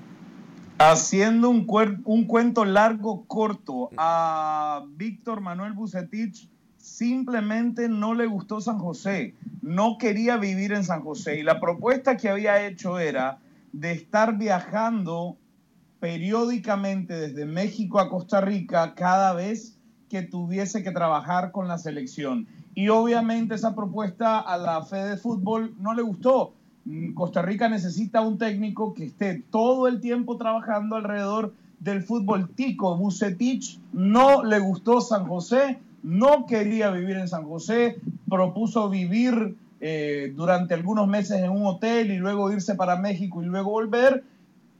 [0.77, 1.67] Haciendo un,
[2.05, 6.50] un cuento largo, corto, a Víctor Manuel Bucetich
[6.81, 12.17] simplemente no le gustó San José, no quería vivir en San José y la propuesta
[12.17, 13.39] que había hecho era
[13.71, 15.37] de estar viajando
[15.99, 19.77] periódicamente desde México a Costa Rica cada vez
[20.09, 22.47] que tuviese que trabajar con la selección.
[22.73, 26.53] Y obviamente esa propuesta a la Fede de Fútbol no le gustó.
[27.13, 32.97] Costa Rica necesita un técnico que esté todo el tiempo trabajando alrededor del fútbol tico.
[32.97, 37.97] Bucetich no le gustó San José, no quería vivir en San José,
[38.29, 43.45] propuso vivir eh, durante algunos meses en un hotel y luego irse para México y
[43.45, 44.23] luego volver,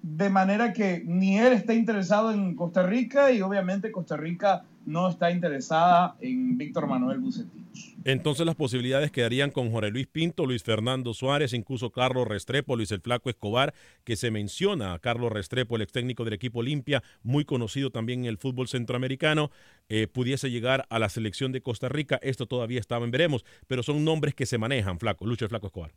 [0.02, 5.08] de manera que ni él está interesado en Costa Rica y obviamente Costa Rica no
[5.10, 7.62] está interesada en Víctor Manuel Bucetich.
[8.04, 12.92] Entonces las posibilidades quedarían con Jorge Luis Pinto, Luis Fernando Suárez, incluso Carlos Restrepo, Luis
[12.92, 17.04] el Flaco Escobar, que se menciona a Carlos Restrepo, el ex técnico del equipo Olimpia,
[17.22, 19.52] muy conocido también en el fútbol centroamericano,
[19.88, 22.20] eh, pudiese llegar a la selección de Costa Rica.
[22.24, 25.68] Esto todavía estaba en veremos, pero son nombres que se manejan, Flaco, Lucho el Flaco
[25.68, 25.94] Escobar.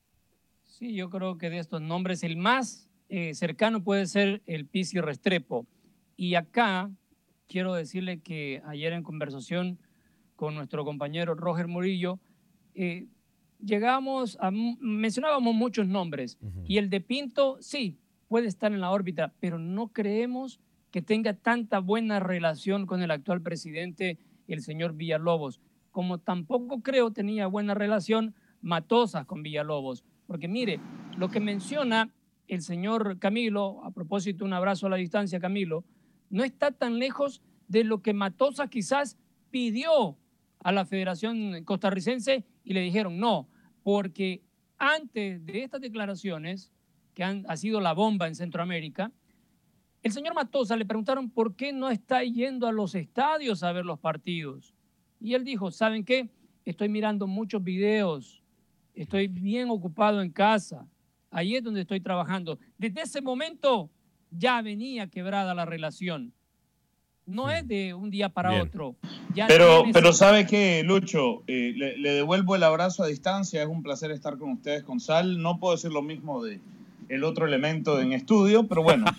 [0.62, 5.00] Sí, yo creo que de estos nombres el más eh, cercano puede ser el Pisi
[5.00, 5.66] Restrepo.
[6.16, 6.90] Y acá
[7.48, 9.78] quiero decirle que ayer en conversación
[10.36, 12.18] con nuestro compañero Roger Murillo,
[12.74, 13.06] eh,
[13.64, 16.38] llegamos a, mencionábamos muchos nombres.
[16.66, 21.34] Y el de Pinto sí puede estar en la órbita, pero no creemos que tenga
[21.34, 27.74] tanta buena relación con el actual presidente, el señor Villalobos, como tampoco creo tenía buena
[27.74, 30.80] relación Matosas con Villalobos, porque mire,
[31.16, 32.10] lo que menciona
[32.48, 35.84] el señor Camilo, a propósito, un abrazo a la distancia, Camilo,
[36.30, 39.18] no está tan lejos de lo que Matosas quizás
[39.50, 40.18] pidió
[40.60, 43.48] a la Federación Costarricense y le dijeron no,
[43.82, 44.42] porque
[44.78, 46.72] antes de estas declaraciones,
[47.14, 49.12] que han ha sido la bomba en Centroamérica,
[50.02, 53.86] el señor Matosa le preguntaron por qué no está yendo a los estadios a ver
[53.86, 54.74] los partidos.
[55.18, 56.28] Y él dijo, ¿saben qué?
[56.66, 58.42] Estoy mirando muchos videos,
[58.94, 60.86] estoy bien ocupado en casa,
[61.34, 62.58] ahí es donde estoy trabajando.
[62.78, 63.90] Desde ese momento
[64.30, 66.32] ya venía quebrada la relación.
[67.26, 68.62] No es de un día para Bien.
[68.62, 68.96] otro.
[69.34, 71.42] Ya Pero, pero ¿sabe qué, Lucho?
[71.46, 73.62] Eh, le, le devuelvo el abrazo a distancia.
[73.62, 75.40] Es un placer estar con ustedes, con Sal.
[75.40, 76.60] No puedo decir lo mismo de
[77.08, 79.04] el otro elemento en estudio, pero bueno.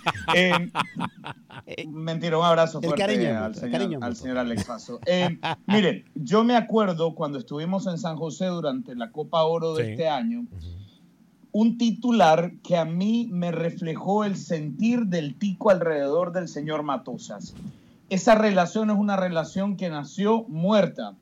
[1.67, 4.99] Eh, mentira, un abrazo fuerte cariño, al, señor, cariño, al señor Alex Faso.
[5.06, 9.86] Eh, mire, yo me acuerdo cuando estuvimos en San José durante la Copa Oro de
[9.86, 9.91] Sí.
[9.91, 10.45] este año,
[11.57, 17.55] un titular que a mí me reflejó el sentir del tico alrededor del señor Matosas.
[18.09, 21.13] Esa relación es una relación que nació muerta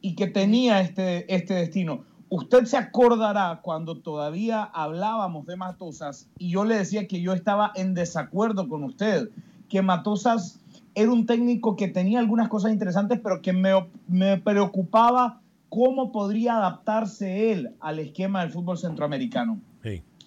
[0.00, 2.04] y que tenía este, este destino.
[2.30, 7.70] Usted se acordará cuando todavía hablábamos de Matosas y yo le decía que yo estaba
[7.74, 9.28] en desacuerdo con usted,
[9.68, 10.58] que Matosas
[10.94, 13.72] era un técnico que tenía algunas cosas interesantes, pero que me,
[14.08, 19.60] me preocupaba cómo podría adaptarse él al esquema del fútbol centroamericano.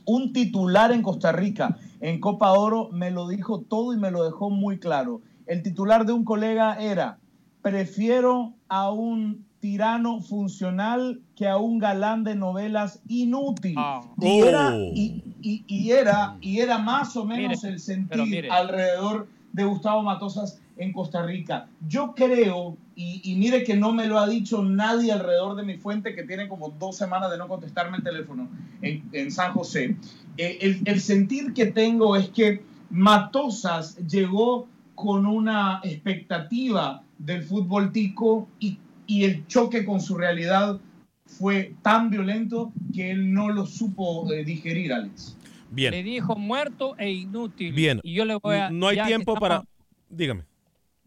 [0.06, 4.24] Un titular en Costa Rica en Copa Oro me lo dijo todo y me lo
[4.24, 5.22] dejó muy claro.
[5.48, 7.18] El titular de un colega era,
[7.62, 13.76] prefiero a un tirano funcional que a un galán de novelas inútil.
[14.22, 14.80] Y, era, Oh.
[14.94, 17.76] y, y- y era, y era más o menos Mire,
[18.14, 18.50] el mire.
[18.52, 21.68] alrededor de Gustavo Matosas en Costa Rica.
[21.88, 25.78] Yo creo, y, y mire que no me lo ha dicho nadie alrededor de mi
[25.78, 28.50] fuente, que tiene como dos semanas de no contestarme el teléfono
[28.82, 29.96] en, en San José,
[30.38, 37.92] eh, el, el sentir que tengo es que Matosas llegó con una expectativa del fútbol
[37.92, 40.80] tico y, y el choque con su realidad
[41.26, 45.38] fue tan violento que él no lo supo eh, digerir, Alex.
[45.72, 45.92] Bien.
[45.92, 47.74] Le dijo muerto e inútil.
[47.74, 48.00] Bien.
[48.04, 48.70] Y yo le voy a.
[48.70, 49.64] No hay tiempo para...
[50.10, 50.44] Dígame.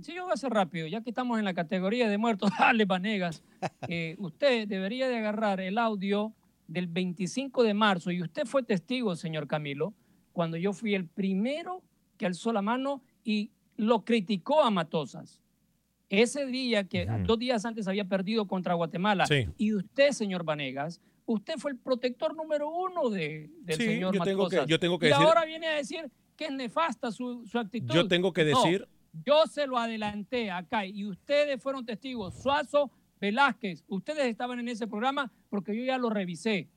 [0.00, 0.86] Sí, yo voy a hacer rápido.
[0.86, 3.42] Ya que estamos en la categoría de muertos, dale, Vanegas.
[3.88, 6.32] eh, usted debería de agarrar el audio
[6.66, 8.10] del 25 de marzo.
[8.10, 9.94] Y usted fue testigo, señor Camilo,
[10.32, 11.82] cuando yo fui el primero
[12.16, 15.40] que alzó la mano y lo criticó a Matosas.
[16.10, 17.24] Ese día que Ujú.
[17.26, 19.26] dos días antes había perdido contra Guatemala.
[19.26, 19.46] Sí.
[19.58, 24.22] Y usted, señor Vanegas, usted fue el protector número uno de, del Sí, señor yo
[24.22, 24.66] tengo que- Matosas.
[24.70, 27.92] yo tengo que y decir- ahora viene a decir que es nefasta su, su actitud.
[27.94, 32.40] Yo tengo que No, decir- yo se lo adelanté acá y ustedes fueron testigos.
[32.42, 32.90] Suazo,
[33.20, 36.68] Velázquez, ustedes estaban en ese programa porque yo ya lo revisé.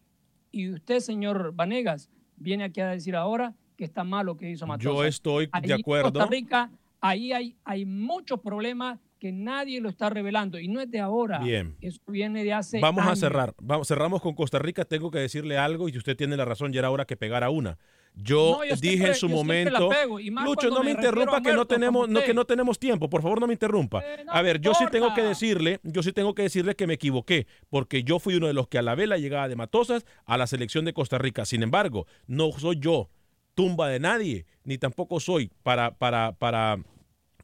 [0.52, 4.68] Y usted, señor Vanegas, viene aquí a decir ahora que está mal lo que hizo
[4.68, 4.94] Matosas.
[4.94, 6.12] Yo estoy de Allí en acuerdo.
[6.12, 10.60] Costa Rica, ahí hay, hay muchos problemas que nadie lo está revelando.
[10.60, 11.40] Y no es de ahora.
[11.40, 11.78] Bien.
[11.80, 13.54] Eso viene de hace Vamos a cerrar.
[13.62, 14.84] Vamos, cerramos con Costa Rica.
[14.84, 16.74] Tengo que decirle algo y usted tiene la razón.
[16.74, 17.78] Ya era hora que pegara una.
[18.14, 19.90] Yo, No, yo dije siempre- en su momento.
[19.90, 23.10] pego, Lucho, no me, interrumpa que no tenemos, no, que no tenemos tiempo.
[23.10, 24.04] Por favor, no me interrumpa.
[24.26, 26.96] no a ver, yo sí tengo que decirle, yo sí tengo que decirle que me
[26.96, 30.48] equivoqué, porque yo fui uno de los que alabé la llegada de Matosas a la
[30.48, 31.46] selección de Costa Rica.
[31.46, 33.10] Sin embargo, no soy yo
[33.54, 36.80] tumba de nadie, ni tampoco soy para, para, para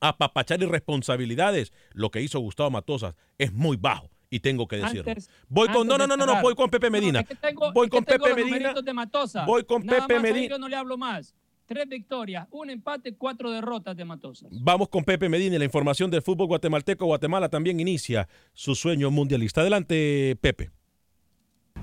[0.01, 1.73] apapachar irresponsabilidades.
[1.93, 4.09] Lo que hizo Gustavo Matosas es muy bajo.
[4.29, 5.09] Y tengo que decirlo.
[5.09, 7.21] Antes- voy con, no, no, no, no, no, voy con Pepe Medina.
[7.21, 8.57] es que tengo- voy es con Pepe Medina.
[8.57, 9.45] numeritos de Matosa.
[9.45, 10.47] Voy con Nada Pepe Medina.
[10.49, 11.33] Yo no le hablo más.
[11.65, 14.47] Tres victorias, un empate, cuatro derrotas de Matosa.
[14.51, 17.05] Vamos con Pepe Medina y la información del fútbol guatemalteco.
[17.05, 19.61] Guatemala también inicia su sueño mundialista.
[19.61, 20.71] Adelante, Pepe.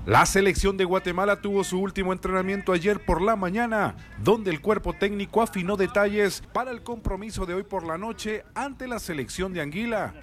[0.05, 4.93] La selección de Guatemala tuvo su último entrenamiento ayer por la mañana, donde el cuerpo
[4.93, 9.61] técnico afinó detalles para el compromiso de hoy por la noche ante la selección de
[9.61, 10.13] Anguila.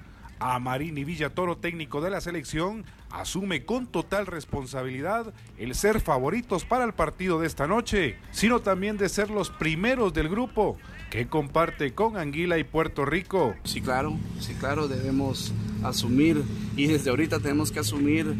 [0.42, 6.92] Amarini Villatoro, técnico de la selección, asume con total responsabilidad el ser favoritos para el
[6.92, 10.78] partido de esta noche, sino también de ser los primeros del grupo
[11.10, 13.54] que comparte con Anguila y Puerto Rico.
[13.64, 15.52] Sí, claro, sí, claro, debemos
[15.84, 16.42] asumir
[16.76, 18.34] y desde ahorita tenemos que asumir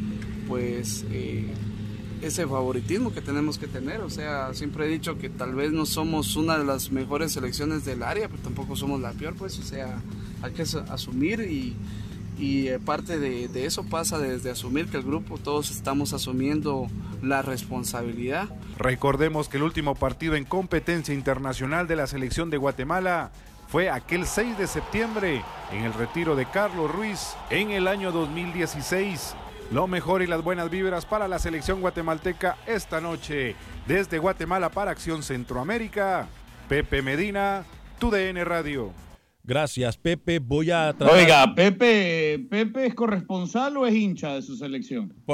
[0.49, 1.53] pues eh,
[2.23, 4.01] ese favoritismo que tenemos que tener.
[4.01, 7.85] O sea, siempre he dicho que tal vez no somos una de las mejores selecciones
[7.85, 10.01] del área, pero tampoco somos la peor, pues, o sea,
[10.43, 11.77] hay que as- asumir y,
[12.41, 16.89] eh, parte de, de eso pasa desde asumir que el grupo todos estamos asumiendo
[17.23, 18.49] la responsabilidad.
[18.79, 23.31] Recordemos que el último partido en competencia internacional de la selección de Guatemala
[23.69, 29.35] fue aquel 6 de septiembre en el retiro de Carlos Ruiz en el año 2016.
[29.71, 33.55] Lo mejor y las buenas vibras para la selección guatemalteca esta noche.
[33.87, 36.27] Desde Guatemala para Acción Centroamérica,
[36.69, 37.65] Pepe Medina,
[37.99, 38.91] TUDN Radio.
[39.45, 40.39] Gracias, Pepe.
[40.39, 45.13] Voy a tratar- Oiga, Pepe, ¿Pepe es corresponsal o es hincha de su selección?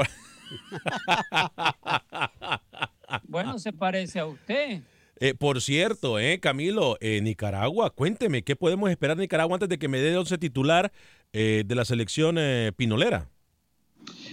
[3.27, 4.83] Bueno, se parece a usted.
[5.21, 9.79] Eh, por cierto, eh, Camilo, eh, Nicaragua, cuénteme, ¿qué podemos esperar de Nicaragua antes de
[9.79, 10.93] que me dé el once titular
[11.33, 13.29] eh, de la selección eh, pinolera?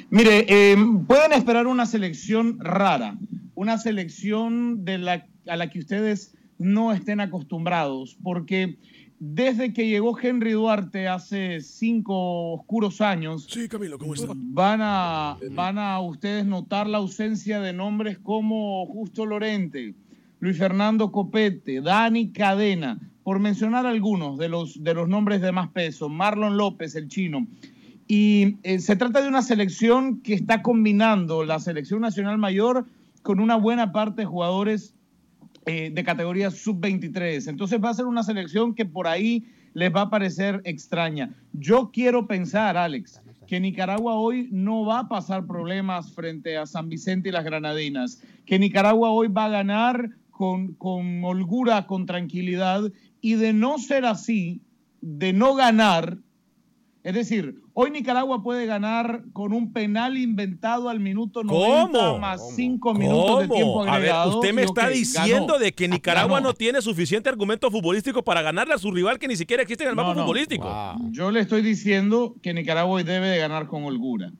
[0.10, 0.76] Mire, eh,
[1.08, 3.18] pueden esperar una selección rara,
[3.56, 8.78] una selección de la, a la que ustedes no estén acostumbrados, porque
[9.20, 14.28] desde que llegó Henry Duarte hace cinco oscuros años, sí, Camilo, ¿cómo está?
[14.36, 19.94] Van a, van a ustedes notar la ausencia de nombres como Justo Lorente,
[20.40, 25.70] Luis Fernando Copete, Dani Cadena, por mencionar algunos de los, de los nombres de más
[25.70, 27.48] peso, Marlon López, el chino.
[28.08, 32.86] Y eh, se trata de una selección que está combinando la selección nacional mayor
[33.24, 34.95] con una buena parte de jugadores
[35.66, 37.48] eh, de categoría sub-23.
[37.48, 41.36] Entonces va a ser una selección que por ahí les va a parecer extraña.
[41.54, 46.90] Yo quiero pensar, Alex, que Nicaragua hoy no va a pasar problemas frente a San
[46.90, 52.92] Vicente y las Granadinas, que Nicaragua hoy va a ganar con, con holgura, con tranquilidad,
[53.22, 54.62] y de no ser así,
[55.02, 56.18] de no ganar,
[57.06, 62.18] es decir, hoy Nicaragua puede ganar con un penal inventado al minuto 90 ¿Cómo?
[62.20, 64.40] más 5 minutos de tiempo A ver, agregado.
[64.40, 65.60] usted me está diciendo ganó.
[65.60, 66.50] de que Nicaragua Ganó.
[66.50, 69.92] no tiene suficiente argumento futbolístico para ganarle a su rival que ni siquiera existe en
[69.92, 70.22] el mapa No, no.
[70.24, 70.68] futbolístico.
[71.12, 74.32] Yo le estoy diciendo que Nicaragua hoy debe de ganar con holgura.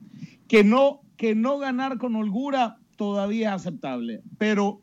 [0.48, 4.22] Que no, que no ganar con holgura todavía es aceptable.
[4.40, 4.82] Pero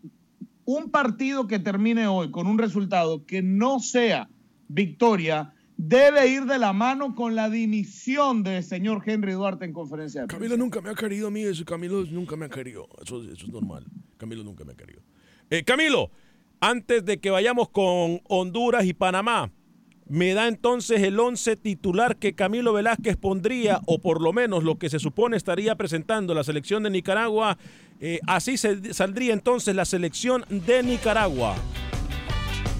[0.64, 4.28] un partido que termine hoy con un resultado que no sea
[4.68, 5.52] victoria
[5.88, 10.26] debe ir de la mano con la dimisión del señor Henry Duarte en conferencia de
[10.28, 10.38] prensa.
[10.38, 12.88] Camilo nunca me ha querido a mí, eso, Camilo nunca me ha querido.
[13.04, 13.84] Eso, eso es normal.
[14.16, 15.02] Camilo nunca me ha querido.
[15.50, 16.10] Eh, Camilo,
[16.60, 19.50] antes de que vayamos con Honduras y Panamá,
[20.06, 24.78] me da entonces el 11 titular que Camilo Velázquez pondría, o por lo menos lo
[24.78, 27.58] que se supone estaría presentando la selección de Nicaragua.
[28.00, 31.56] Eh, así se, saldría entonces la selección de Nicaragua.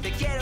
[0.03, 0.42] Te quiero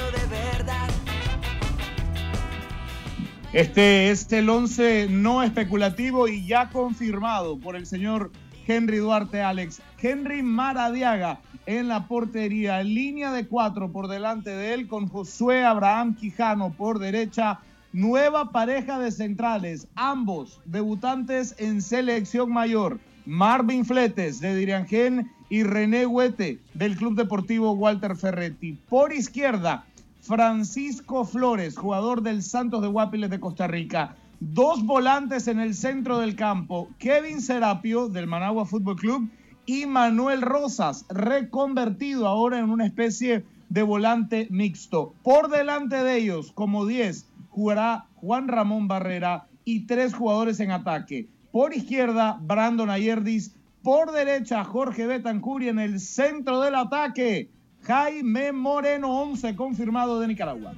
[3.52, 8.30] Este es el 11 no especulativo y ya confirmado por el señor
[8.64, 9.82] Henry Duarte Alex.
[10.00, 16.14] Henry Maradiaga en la portería, línea de cuatro por delante de él con Josué Abraham
[16.14, 17.58] Quijano por derecha.
[17.92, 23.00] Nueva pareja de centrales, ambos debutantes en selección mayor.
[23.26, 28.78] Marvin Fletes de Diriangén y René Huete del Club Deportivo Walter Ferretti.
[28.88, 29.86] Por izquierda,
[30.20, 34.16] Francisco Flores, jugador del Santos de Guapiles de Costa Rica.
[34.40, 39.30] Dos volantes en el centro del campo, Kevin Serapio del Managua Fútbol Club
[39.66, 45.14] y Manuel Rosas, reconvertido ahora en una especie de volante mixto.
[45.22, 51.28] Por delante de ellos, como 10, jugará Juan Ramón Barrera y tres jugadores en ataque.
[51.52, 53.54] Por izquierda, Brandon Ayerdis.
[53.82, 57.48] Por derecha, Jorge Betancur y en el centro del ataque,
[57.90, 60.74] Jaime Moreno, 11 confirmado de Nicaragua.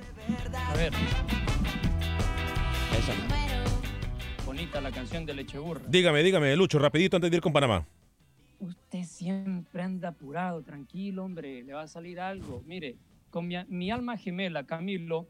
[0.71, 0.95] A ver.
[4.47, 5.83] Bonita la canción de Leche Burra.
[5.87, 7.87] Dígame, dígame, Lucho, rapidito antes de ir con Panamá.
[8.61, 12.63] Usted siempre anda apurado, tranquilo, hombre, le va a salir algo.
[12.65, 12.97] Mire,
[13.29, 15.27] con mi, mi alma gemela, Camilo,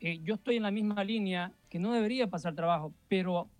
[0.00, 3.50] eh, yo estoy en la misma línea que no debería pasar trabajo, pero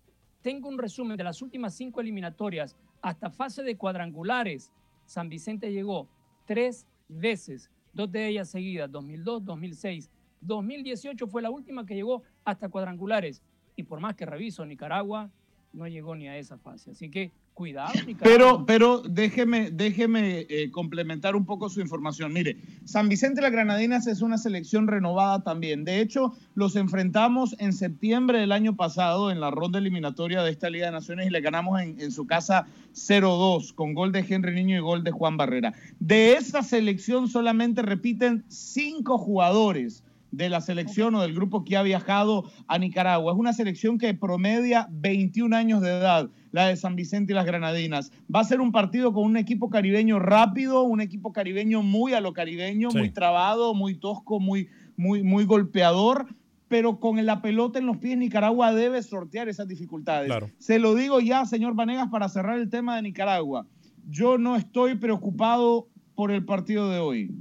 [0.41, 4.71] tengo un resumen de las últimas cinco eliminatorias hasta fase de cuadrangulares.
[5.05, 6.07] San Vicente llegó
[6.47, 10.09] tres veces, dos de ellas seguidas, 2002, 2006.
[10.41, 13.41] 2018 fue la última que llegó hasta cuadrangulares.
[13.75, 15.29] Y por más que reviso, Nicaragua
[15.73, 16.91] no llegó ni a esa fase.
[16.91, 17.91] Así que cuidado.
[18.23, 22.31] Pero, pero déjeme, déjeme eh, complementar un poco su información.
[22.31, 22.55] Mire,
[22.85, 25.83] San Vicente de las Granadinas es una selección renovada también.
[25.83, 30.69] De hecho, los enfrentamos en septiembre del año pasado en la ronda eliminatoria de esta
[30.69, 34.55] Liga de Naciones y le ganamos en, en su casa 0-2 con gol de Henry
[34.55, 35.73] Niño y gol de Juan Barrera.
[35.99, 40.01] De esta selección solamente repiten cinco jugadores
[40.31, 43.33] de la selección o del grupo que ha viajado a Nicaragua.
[43.33, 47.45] Es una selección que promedia 21 años de edad, la de San Vicente y las
[47.45, 48.11] Granadinas.
[48.33, 52.21] Va a ser un partido con un equipo caribeño rápido, un equipo caribeño muy a
[52.21, 52.97] lo caribeño, Sí.
[52.97, 56.27] muy trabado, muy tosco, muy, muy, muy golpeador.
[56.67, 60.27] Pero con la pelota en los pies, Nicaragua debe sortear esas dificultades.
[60.27, 60.51] Claro.
[60.59, 63.65] Se lo digo ya, señor Vanegas, para cerrar el tema de Nicaragua.
[64.07, 67.31] Yo no estoy preocupado por el partido de hoy.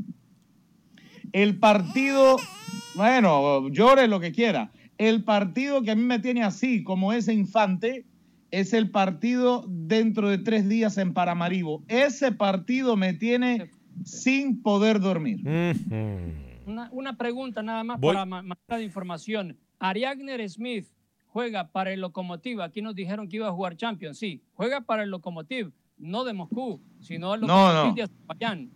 [1.32, 2.36] El partido,
[2.94, 4.70] bueno, llore lo que quiera.
[4.96, 8.04] El partido que a mí me tiene así, como ese infante,
[8.50, 11.84] es el partido dentro de tres días en Paramaribo.
[11.88, 13.70] Ese partido me tiene
[14.04, 15.40] sin poder dormir.
[16.66, 18.14] Una, una pregunta nada más Voy.
[18.14, 19.56] para ma- manera de información.
[19.78, 20.86] Ariagner Smith
[21.26, 22.60] juega para el Lokomotiv.
[22.60, 24.18] Aquí nos dijeron que iba a jugar Champions.
[24.18, 27.94] Sí, juega para el Lokomotiv, no de Moscú, sino el No, Lokomotiv no.
[27.94, 28.70] de Azerbaiyán.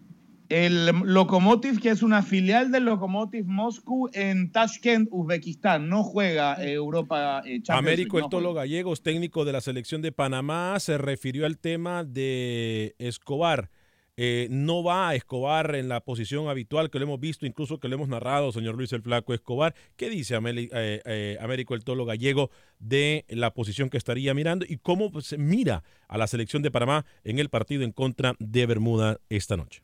[0.53, 6.73] El Lokomotiv, que es una filial del Lokomotiv Moscú en Tashkent, Uzbekistán, no juega eh,
[6.73, 8.63] Europa eh, Champions Américo no Tolo juega.
[8.63, 13.71] Gallegos, técnico de la selección de Panamá, se refirió al tema de Escobar.
[14.19, 17.89] eh, no va a Escobar en la posición habitual que lo hemos visto, incluso que
[17.89, 19.75] lo hemos narrado, señor Luis el Flaco Escobar.
[19.97, 24.67] ¿Qué dice Ameli- eh, eh, Américo el Tolo Gallego de la posición que estaría mirando
[24.69, 28.67] y cómo se mira a la selección de Panamá en el partido en contra de
[28.67, 29.83] Bermuda esta noche?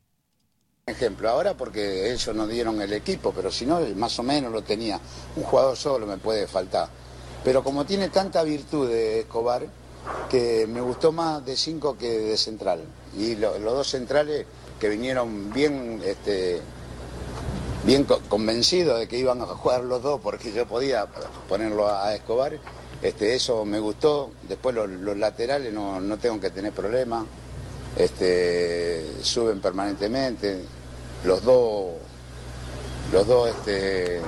[0.89, 4.63] Ejemplo, ahora porque ellos no dieron el equipo, pero si no, más o menos lo
[4.63, 5.01] tenía.
[5.37, 6.89] Un jugador solo me puede faltar.
[7.45, 9.67] Pero como tiene tanta virtud de Escobar,
[10.31, 12.81] que me gustó más de cinco que de central.
[13.17, 14.47] Y lo- los dos centrales
[14.81, 16.61] que vinieron bien, este,
[17.85, 21.07] bien co- convencidos de que iban a jugar los dos, porque yo podía
[21.49, 22.59] ponerlo a Escobar.
[23.03, 24.31] Este, eso me gustó.
[24.49, 27.25] Después los, los laterales no, no tengo que tener problemas.
[27.97, 30.61] Este, suben permanentemente.
[31.25, 31.95] Los dos,
[33.13, 34.21] los dos este,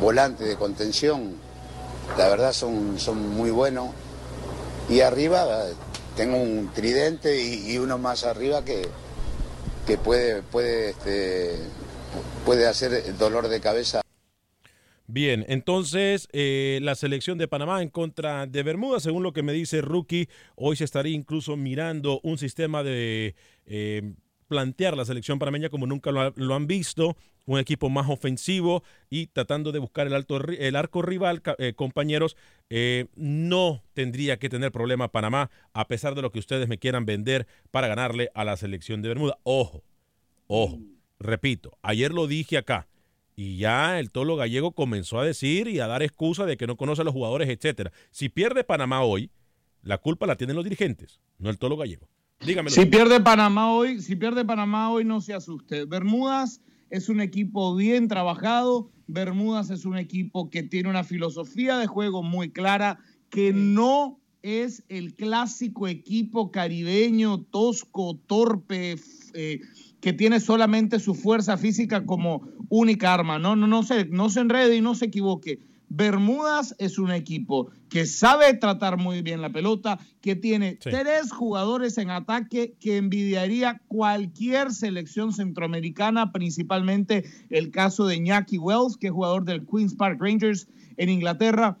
[0.00, 1.34] volantes de contención,
[2.18, 3.90] la verdad son, son muy buenos.
[4.88, 5.66] Y arriba
[6.16, 8.88] tengo un tridente y, y uno más arriba que,
[9.86, 11.58] que puede, puede, este,
[12.44, 14.02] puede hacer dolor de cabeza.
[15.08, 19.52] Bien, entonces eh, la selección de Panamá en contra de Bermuda, según lo que me
[19.52, 24.14] dice Rookie, hoy se estaría incluso mirando un sistema de eh,
[24.48, 27.16] plantear la selección panameña como nunca lo, ha- lo han visto,
[27.46, 32.36] un equipo más ofensivo y tratando de buscar el, alto, el arco rival, eh, compañeros,
[32.70, 37.06] eh, no tendría que tener problema Panamá, a pesar de lo que ustedes me quieran
[37.06, 39.38] vender para ganarle a la selección de Bermuda.
[39.44, 39.84] Ojo,
[40.46, 40.80] ojo,
[41.18, 42.88] repito, ayer lo dije acá.
[43.38, 46.76] Y ya el tolo gallego comenzó a decir y a dar excusa de que no
[46.78, 47.92] conoce a los jugadores, etcétera.
[48.10, 49.30] Si pierde Panamá hoy,
[49.82, 52.08] la culpa la tienen los dirigentes, no el tolo gallego.
[52.44, 52.74] Dígamelo.
[52.74, 55.84] Si pierde Panamá hoy, si pierde Panamá hoy, no se asuste.
[55.84, 56.60] Bermudas
[56.90, 58.90] es un equipo bien trabajado.
[59.06, 62.98] Bermudas es un equipo que tiene una filosofía de juego muy clara,
[63.30, 68.96] que no es el clásico equipo caribeño tosco, torpe,
[69.34, 69.60] eh,
[70.00, 73.38] que tiene solamente su fuerza física como única arma.
[73.38, 75.58] No, no, no se, no se enrede y no se equivoque.
[75.88, 80.90] Bermudas es un equipo que sabe tratar muy bien la pelota, que tiene Sí.
[80.90, 88.96] tres jugadores en ataque que envidiaría cualquier selección centroamericana, principalmente el caso de Iñaki Wells,
[88.96, 91.78] que es jugador del Queen's Park Rangers en Inglaterra.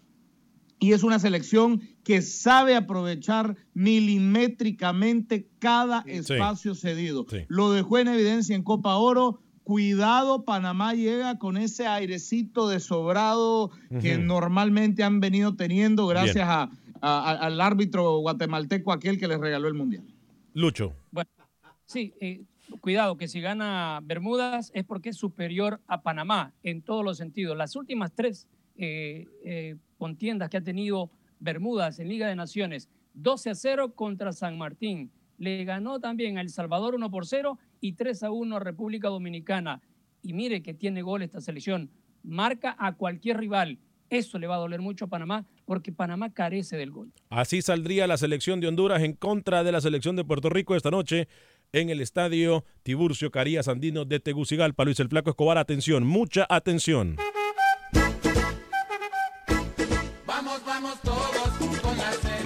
[0.78, 7.26] Y es una selección que sabe aprovechar milimétricamente cada espacio cedido.
[7.48, 9.40] Lo dejó en evidencia en Copa Oro.
[9.70, 16.46] Cuidado, Panamá llega con ese airecito de sobrado que normalmente han venido teniendo gracias Bien.
[16.46, 20.04] a- a- al árbitro guatemalteco aquel que les regaló el mundial.
[20.54, 20.94] Lucho.
[21.10, 21.28] Bueno,
[21.84, 22.44] sí, eh,
[22.80, 27.56] cuidado, que si gana Bermudas es porque es superior a Panamá en todos los sentidos.
[27.56, 28.46] Las últimas tres
[28.76, 31.10] eh, eh, contiendas que ha tenido
[31.40, 35.10] Bermudas en Liga de Naciones, 12 a 0 contra San Martín.
[35.38, 39.08] Le ganó también a El Salvador 1 por 0 y 3 a 1 a República
[39.08, 39.82] Dominicana.
[40.22, 41.90] Y mire que tiene gol esta selección.
[42.22, 43.78] Marca a cualquier rival.
[44.08, 47.12] Eso le va a doler mucho a Panamá porque Panamá carece del gol.
[47.28, 50.90] Así saldría la selección de Honduras en contra de la selección de Puerto Rico esta
[50.90, 51.28] noche
[51.72, 54.84] en el estadio Tiburcio Carías Andino de Tegucigalpa.
[54.84, 57.16] Luis el Flaco Escobar, atención, mucha atención.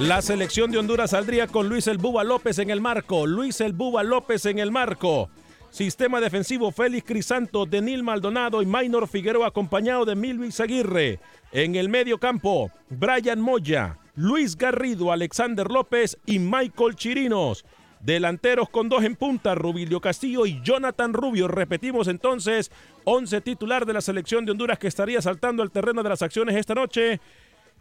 [0.00, 3.26] La selección de Honduras saldría con Luis el Buba López en el marco.
[3.26, 5.28] Luis el Buba López en el marco.
[5.68, 11.20] Sistema defensivo Félix Crisanto, Denil Maldonado y Maynor Figueroa acompañado de Milvis Aguirre.
[11.52, 17.66] En el medio campo, Brian Moya, Luis Garrido, Alexander López y Michael Chirinos.
[18.00, 21.46] Delanteros con dos en punta, Rubilio Castillo y Jonathan Rubio.
[21.46, 22.72] Repetimos entonces,
[23.04, 26.56] 11 titular de la selección de Honduras que estaría saltando al terreno de las acciones
[26.56, 27.20] esta noche.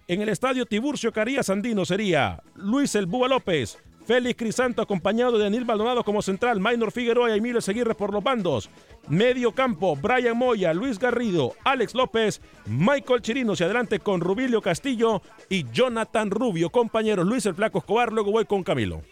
[0.10, 5.44] En el estadio Tiburcio Carías Andino sería Luis El Búa López, Félix Crisanto acompañado de
[5.44, 8.72] Daniel Maldonado como central, Maynor Figueroa y Emilio Seguirre por los bandos.
[9.08, 15.22] Medio campo, Brian Moya, Luis Garrido, Alex López, Michael Chirinos y adelante con Rubilio Castillo
[15.48, 16.72] y Jonathan Rubio.
[16.72, 19.04] Compañeros, Luis el Flaco Escobar, luego voy con Camilo.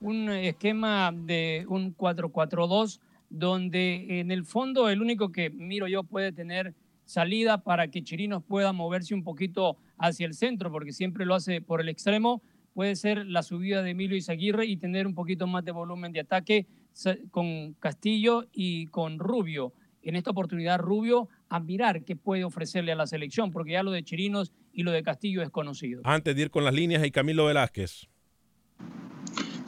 [0.00, 6.32] un esquema de un 4-4-2 donde en el fondo el único que miro yo puede
[6.32, 6.74] tener
[7.12, 11.60] salida para que Chirinos pueda moverse un poquito hacia el centro, porque siempre lo hace
[11.60, 12.42] por el extremo,
[12.72, 16.20] puede ser la subida de Emilio Izaguirre y tener un poquito más de volumen de
[16.20, 16.66] ataque
[17.30, 19.74] con Castillo y con Rubio.
[20.02, 23.90] En esta oportunidad Rubio a mirar qué puede ofrecerle a la selección, porque ya lo
[23.90, 26.00] de Chirinos y lo de Castillo es conocido.
[26.04, 28.08] Antes de ir con las líneas y Camilo Velázquez.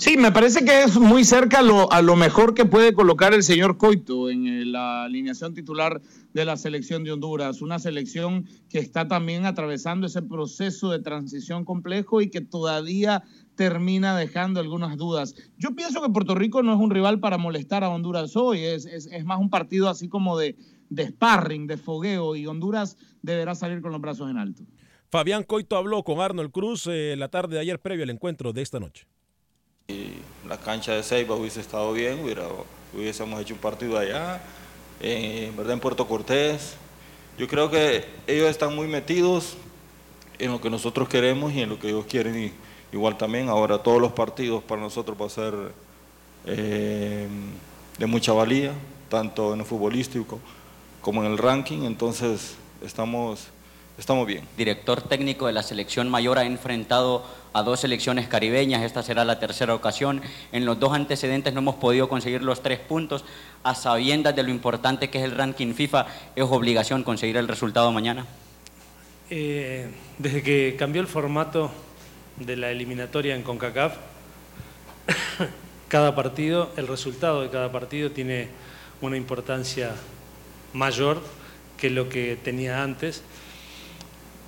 [0.05, 3.79] Sí, me parece que es muy cerca a lo, mejor que puede colocar el señor
[3.79, 6.03] Coito en eh, la alineación titular
[6.35, 7.63] de la selección de Honduras.
[7.63, 13.23] Una selección que está también atravesando ese proceso de transición complejo y que todavía
[13.55, 15.37] termina dejando algunas dudas.
[15.57, 19.25] Yo pienso que Puerto Rico no es un rival para molestar a Honduras hoy, es
[19.25, 20.55] más un partido así como de,
[20.91, 24.65] de sparring, de fogueo, y Honduras deberá salir con los brazos en alto.
[25.11, 28.61] Fabián Coito habló con Arnold Cruz eh, la tarde de ayer previo al encuentro de
[28.61, 29.07] esta noche.
[29.87, 30.15] Y
[30.49, 32.45] la cancha de Ceiba hubiese estado bien, hubiera,
[32.95, 34.41] hubiésemos hecho un partido allá,
[35.01, 36.77] en verdad en Puerto Cortés.
[37.37, 39.57] Yo creo que ellos están muy metidos
[40.39, 42.45] en lo que nosotros queremos y en lo que ellos quieren.
[42.45, 42.53] Y,
[42.95, 45.55] igual también ahora todos los partidos para nosotros va a ser
[46.47, 47.29] eh,
[47.99, 48.73] de mucha valía,
[49.11, 50.39] tanto en el futbolístico
[51.03, 51.83] como en el ranking.
[51.83, 53.49] Entonces estamos
[53.99, 54.47] estamos bien.
[54.57, 59.39] Director técnico de la selección mayor ha enfrentado a dos selecciones caribeñas, esta será la
[59.39, 60.21] tercera ocasión.
[60.53, 63.25] En los dos antecedentes no hemos podido conseguir los tres puntos.
[63.63, 67.93] A sabiendas de lo importante que es el ranking FIFA, ¿es obligación conseguir el resultado
[67.93, 68.27] mañana?
[69.31, 69.89] Eh,
[70.19, 71.71] desde que cambió el formato
[72.37, 73.97] de la eliminatoria en CONCACAF,
[75.89, 78.49] cada partido, el resultado de cada partido tiene
[79.01, 79.93] una importancia
[80.73, 81.23] mayor
[81.79, 83.23] que lo que tenía antes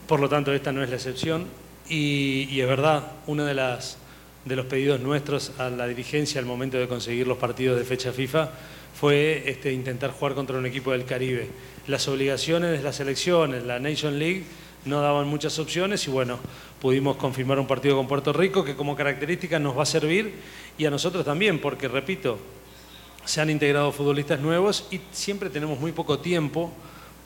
[0.06, 1.46] por lo tanto, esta no es la excepción.
[1.88, 3.98] Y, es verdad, uno de, las,
[4.44, 8.12] de los pedidos nuestros a la dirigencia al momento de conseguir los partidos de fecha
[8.12, 8.50] FIFA
[8.98, 11.48] fue este, intentar jugar contra un equipo del Caribe.
[11.86, 14.44] Las obligaciones de las selecciones, la Nation League,
[14.86, 16.38] no daban muchas opciones y bueno,
[16.80, 20.34] pudimos confirmar un partido con Puerto Rico que como característica nos va a servir
[20.78, 22.38] y a nosotros también, porque repito,
[23.24, 26.72] se han integrado futbolistas nuevos y siempre tenemos muy poco tiempo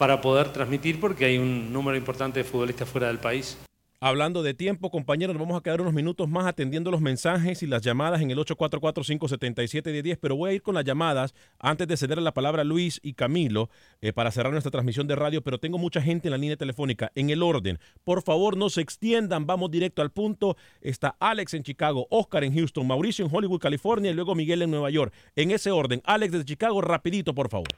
[0.00, 3.58] para poder transmitir porque hay un número importante de futbolistas fuera del país.
[4.00, 7.66] Hablando de tiempo, compañeros, nos vamos a quedar unos minutos más atendiendo los mensajes y
[7.66, 12.16] las llamadas en el 844-577-10, pero voy a ir con las llamadas antes de ceder
[12.22, 13.68] la palabra a Luis y Camilo
[14.00, 17.12] eh, para cerrar nuestra transmisión de radio, pero tengo mucha gente en la línea telefónica.
[17.14, 20.56] En el orden, por favor, no se extiendan, vamos directo al punto.
[20.80, 24.70] Está Alex en Chicago, Oscar en Houston, Mauricio en Hollywood, California y luego Miguel en
[24.70, 25.12] Nueva York.
[25.36, 27.68] En ese orden, Alex desde Chicago, rapidito, por favor.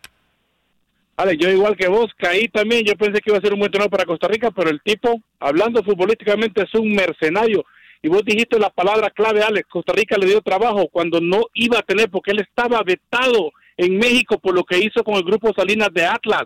[1.16, 3.70] Vale, yo igual que vos caí también, yo pensé que iba a ser un buen
[3.70, 7.64] torneo para Costa Rica, pero el tipo, hablando futbolísticamente, es un mercenario.
[8.02, 11.78] Y vos dijiste la palabra clave, Alex, Costa Rica le dio trabajo cuando no iba
[11.78, 15.52] a tener, porque él estaba vetado en México por lo que hizo con el grupo
[15.54, 16.44] Salinas de Atlas.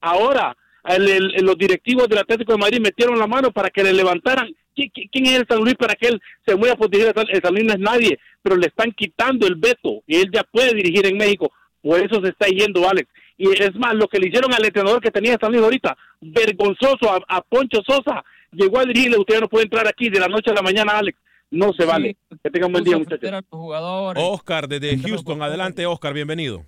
[0.00, 4.54] Ahora, los directivos del Atlético de Madrid metieron la mano para que le levantaran.
[4.74, 7.72] ¿Quién es el San Luis para que él se mueva por dirigir el San Luis?
[7.72, 11.52] Es nadie, pero le están quitando el veto y él ya puede dirigir en México.
[11.82, 13.08] Por eso se está yendo, Alex.
[13.36, 17.10] Y es más, lo que le hicieron al entrenador que tenía San Luis ahorita, vergonzoso
[17.26, 20.54] a, Poncho Sosa, llegó a dirigirle, usted no puede entrar aquí de la noche a
[20.54, 21.18] la mañana, Alex.
[21.50, 22.16] No se vale.
[22.42, 23.30] Que tenga un buen día, muchachos.
[23.50, 25.42] Oscar, desde Houston.
[25.42, 26.64] Adelante, Oscar, bienvenido.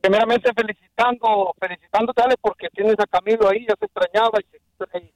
[0.00, 4.44] Primeramente felicitando, felicitándote, Alex, porque tienes a Camilo ahí, ya se extrañaba y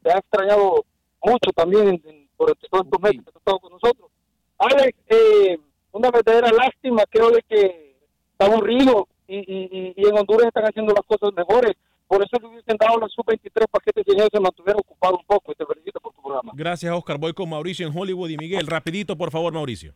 [0.02, 0.84] se, ha extrañado
[1.22, 2.00] mucho también
[2.36, 4.10] por todos estos meses que has estado con nosotros.
[4.58, 5.58] Alex, eh,
[5.92, 7.96] una verdadera lástima, creo de que
[8.32, 11.74] está aburrido y, y, y en Honduras están haciendo las cosas mejores.
[12.06, 15.54] Por eso le hubiesen dado los sub-23 paquetes y se mantuviera ocupado un poco.
[15.54, 16.52] Te felicito por tu programa.
[16.54, 17.18] Gracias, Oscar.
[17.18, 18.66] Voy con Mauricio en Hollywood y Miguel.
[18.66, 19.94] Rapidito, por favor, Mauricio.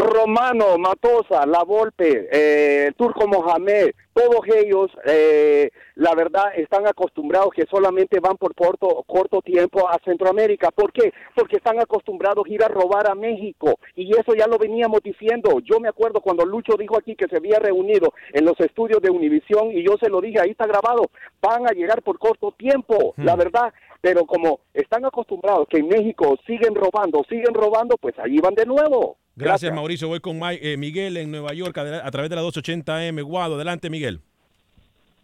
[0.00, 7.66] Romano, Matosa, La Volpe, eh, Turco Mohamed, todos ellos, eh, la verdad, están acostumbrados que
[7.70, 10.70] solamente van por corto, corto tiempo a Centroamérica.
[10.70, 11.12] ¿Por qué?
[11.34, 13.78] Porque están acostumbrados a ir a robar a México.
[13.94, 15.60] Y eso ya lo veníamos diciendo.
[15.60, 19.10] Yo me acuerdo cuando Lucho dijo aquí que se había reunido en los estudios de
[19.10, 23.14] Univisión y yo se lo dije, ahí está grabado, van a llegar por corto tiempo.
[23.16, 28.38] La verdad, pero como están acostumbrados que en México siguen robando, siguen robando, pues allí
[28.38, 29.16] van de nuevo.
[29.40, 30.08] Gracias, Mauricio.
[30.08, 33.22] Voy con eh, Miguel en Nueva York a, través de la 280M.
[33.22, 34.20] Guado, adelante, Miguel.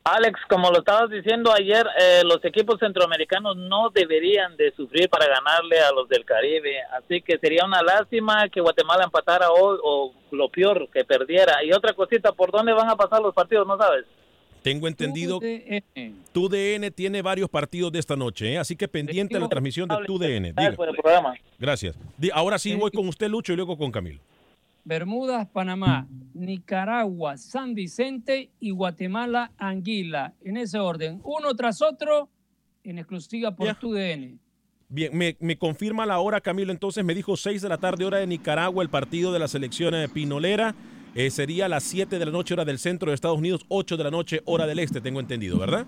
[0.05, 5.27] Alex, como lo estabas diciendo ayer, eh, los equipos centroamericanos no deberían de sufrir para
[5.27, 10.13] ganarle a los del Caribe, así que sería una lástima que Guatemala empatara hoy o
[10.31, 11.65] lo peor, que perdiera.
[11.65, 13.67] Y otra cosita, ¿por dónde van a pasar los partidos?
[13.67, 14.05] ¿No sabes?
[14.67, 15.85] Tengo entendido que
[16.33, 18.59] TUDN tiene varios partidos de esta noche, ¿eh?
[18.59, 20.55] así que pendiente de la transmisión de TUDN.
[21.57, 21.97] Gracias.
[22.35, 24.21] Ahora sí voy con usted, Lucho, y luego con Camilo.
[24.83, 30.35] Bermudas, Panamá, Nicaragua, San Vicente y Guatemala, Anguila.
[30.43, 32.29] En ese orden, uno tras otro,
[32.83, 34.41] en exclusiva por TUDN.
[34.89, 36.73] Bien, me, me, confirma la hora, Camilo.
[36.73, 39.95] Entonces me dijo 6 de la tarde, hora de Nicaragua, el partido de la selección
[39.95, 40.75] eh, pinolera.
[41.19, 43.97] Eh, sería a las 7 de la noche hora del centro de Estados Unidos, 8
[43.97, 45.87] de la noche hora del este, tengo entendido, ¿verdad?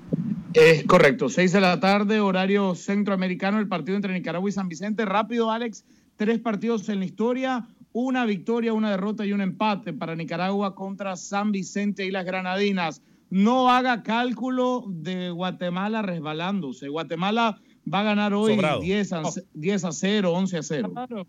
[0.54, 5.04] Es correcto, 6 de la tarde, horario centroamericano, el partido entre Nicaragua y San Vicente.
[5.04, 5.84] Rápido, Alex,
[6.16, 11.14] tres partidos en la historia, una victoria, una derrota y un empate para Nicaragua contra
[11.16, 13.02] San Vicente y las Granadinas.
[13.28, 16.88] No haga cálculo de Guatemala resbalándose.
[16.88, 17.60] Guatemala
[17.92, 18.80] va a ganar hoy Sobrado.
[18.80, 19.22] 10 a,
[19.52, 20.90] 10 a 0, 11 a 0.
[20.90, 21.26] Claro.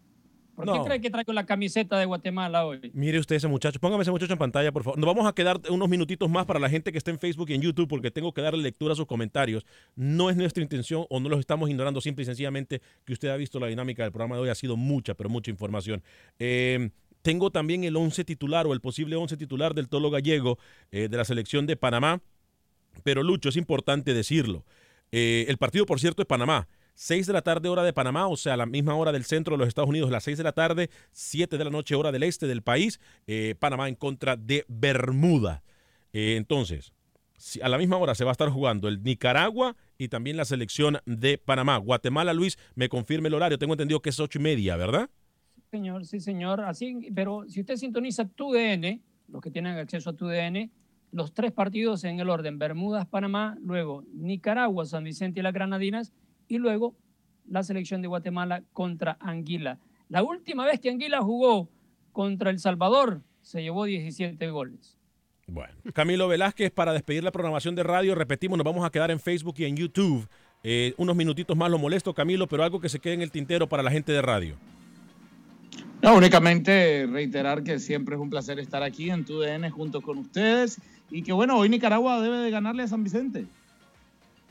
[0.59, 0.73] ¿Por No.
[0.83, 2.91] qué cree que traigo la camiseta de Guatemala hoy?
[2.93, 4.99] Mire usted ese muchacho, póngame ese muchacho en pantalla, por favor.
[4.99, 7.53] Nos vamos a quedar unos minutitos más para la gente que está en Facebook y
[7.53, 9.65] en YouTube porque tengo que darle lectura a sus comentarios.
[9.95, 13.37] No es nuestra intención o no los estamos ignorando, simple y sencillamente que usted ha
[13.37, 14.49] visto la dinámica del programa de hoy.
[14.49, 16.03] Ha sido mucha, pero mucha información.
[16.39, 16.89] Eh,
[17.21, 20.59] tengo también el 11 titular o el posible 11 titular del Tolo Gallego
[20.91, 22.21] eh, de la selección de Panamá.
[23.05, 24.65] Pero Lucho, es importante decirlo.
[25.13, 26.67] Eh, el partido, por cierto, es Panamá.
[27.01, 29.59] 6 de la tarde hora de Panamá, o sea, la misma hora del centro de
[29.59, 32.45] los Estados Unidos, las 6 de la tarde, 7 de la noche hora del este
[32.45, 35.63] del país, eh, Panamá en contra de Bermuda.
[36.11, 36.91] Eh, entonces,
[37.37, 40.43] si- a la misma hora se va a estar jugando el Nicaragua y también la
[40.43, 41.77] selección de Panamá.
[41.77, 45.09] Guatemala, Luis, me confirme el horario, tengo entendido que es ocho y media, ¿verdad?
[45.71, 46.59] Señor, sí, señor.
[46.59, 50.69] Así, pero si usted sintoniza tu DN, los que tienen acceso a tu DN,
[51.13, 56.11] los tres partidos en el orden: Bermudas, Panamá, luego Nicaragua, San Vicente y las Granadinas,
[56.49, 56.95] y luego
[57.47, 59.79] la selección de Guatemala contra Anguila.
[60.09, 61.69] La última vez que Anguila jugó
[62.11, 64.97] contra El Salvador, se llevó 17 goles.
[65.47, 69.19] Bueno, Camilo Velázquez, para despedir la programación de radio, repetimos, nos vamos a quedar en
[69.19, 70.27] Facebook y en YouTube.
[70.63, 73.67] Eh, unos minutitos más lo molesto, Camilo, pero algo que se quede en el tintero
[73.67, 74.55] para la gente de radio.
[76.01, 80.17] No, únicamente reiterar que siempre es un placer estar aquí en tu DN junto con
[80.17, 80.79] ustedes
[81.09, 83.45] y que bueno, hoy Nicaragua debe de ganarle a San Vicente.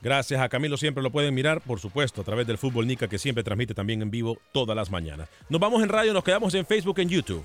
[0.00, 3.18] Gracias a Camilo, siempre lo pueden mirar, por supuesto, a través del Fútbol Nica, que
[3.18, 5.28] siempre transmite también en vivo todas las mañanas.
[5.48, 7.44] Nos vamos en radio, nos quedamos en Facebook, en YouTube.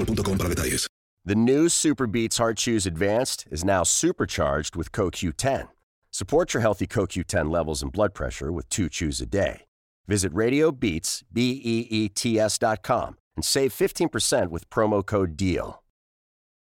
[0.05, 0.87] boostmobile.com para detalles.
[1.23, 5.67] The new Super Beats Heart Chews Advanced is now supercharged with CoQ10.
[6.09, 9.65] Support your healthy CoQ10 levels and blood pressure with two chews a day.
[10.07, 15.83] Visit RadioBeats, B-E-E-T-S dot com and save 15% with promo code DEAL.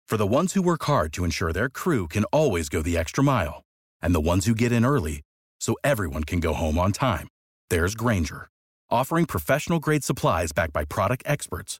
[0.08, 3.24] For the ones who work hard to ensure their crew can always go the extra
[3.24, 3.62] mile,
[4.02, 5.22] and the ones who get in early
[5.60, 7.28] so everyone can go home on time,
[7.70, 8.48] there's Granger,
[8.90, 11.80] offering professional grade supplies backed by product experts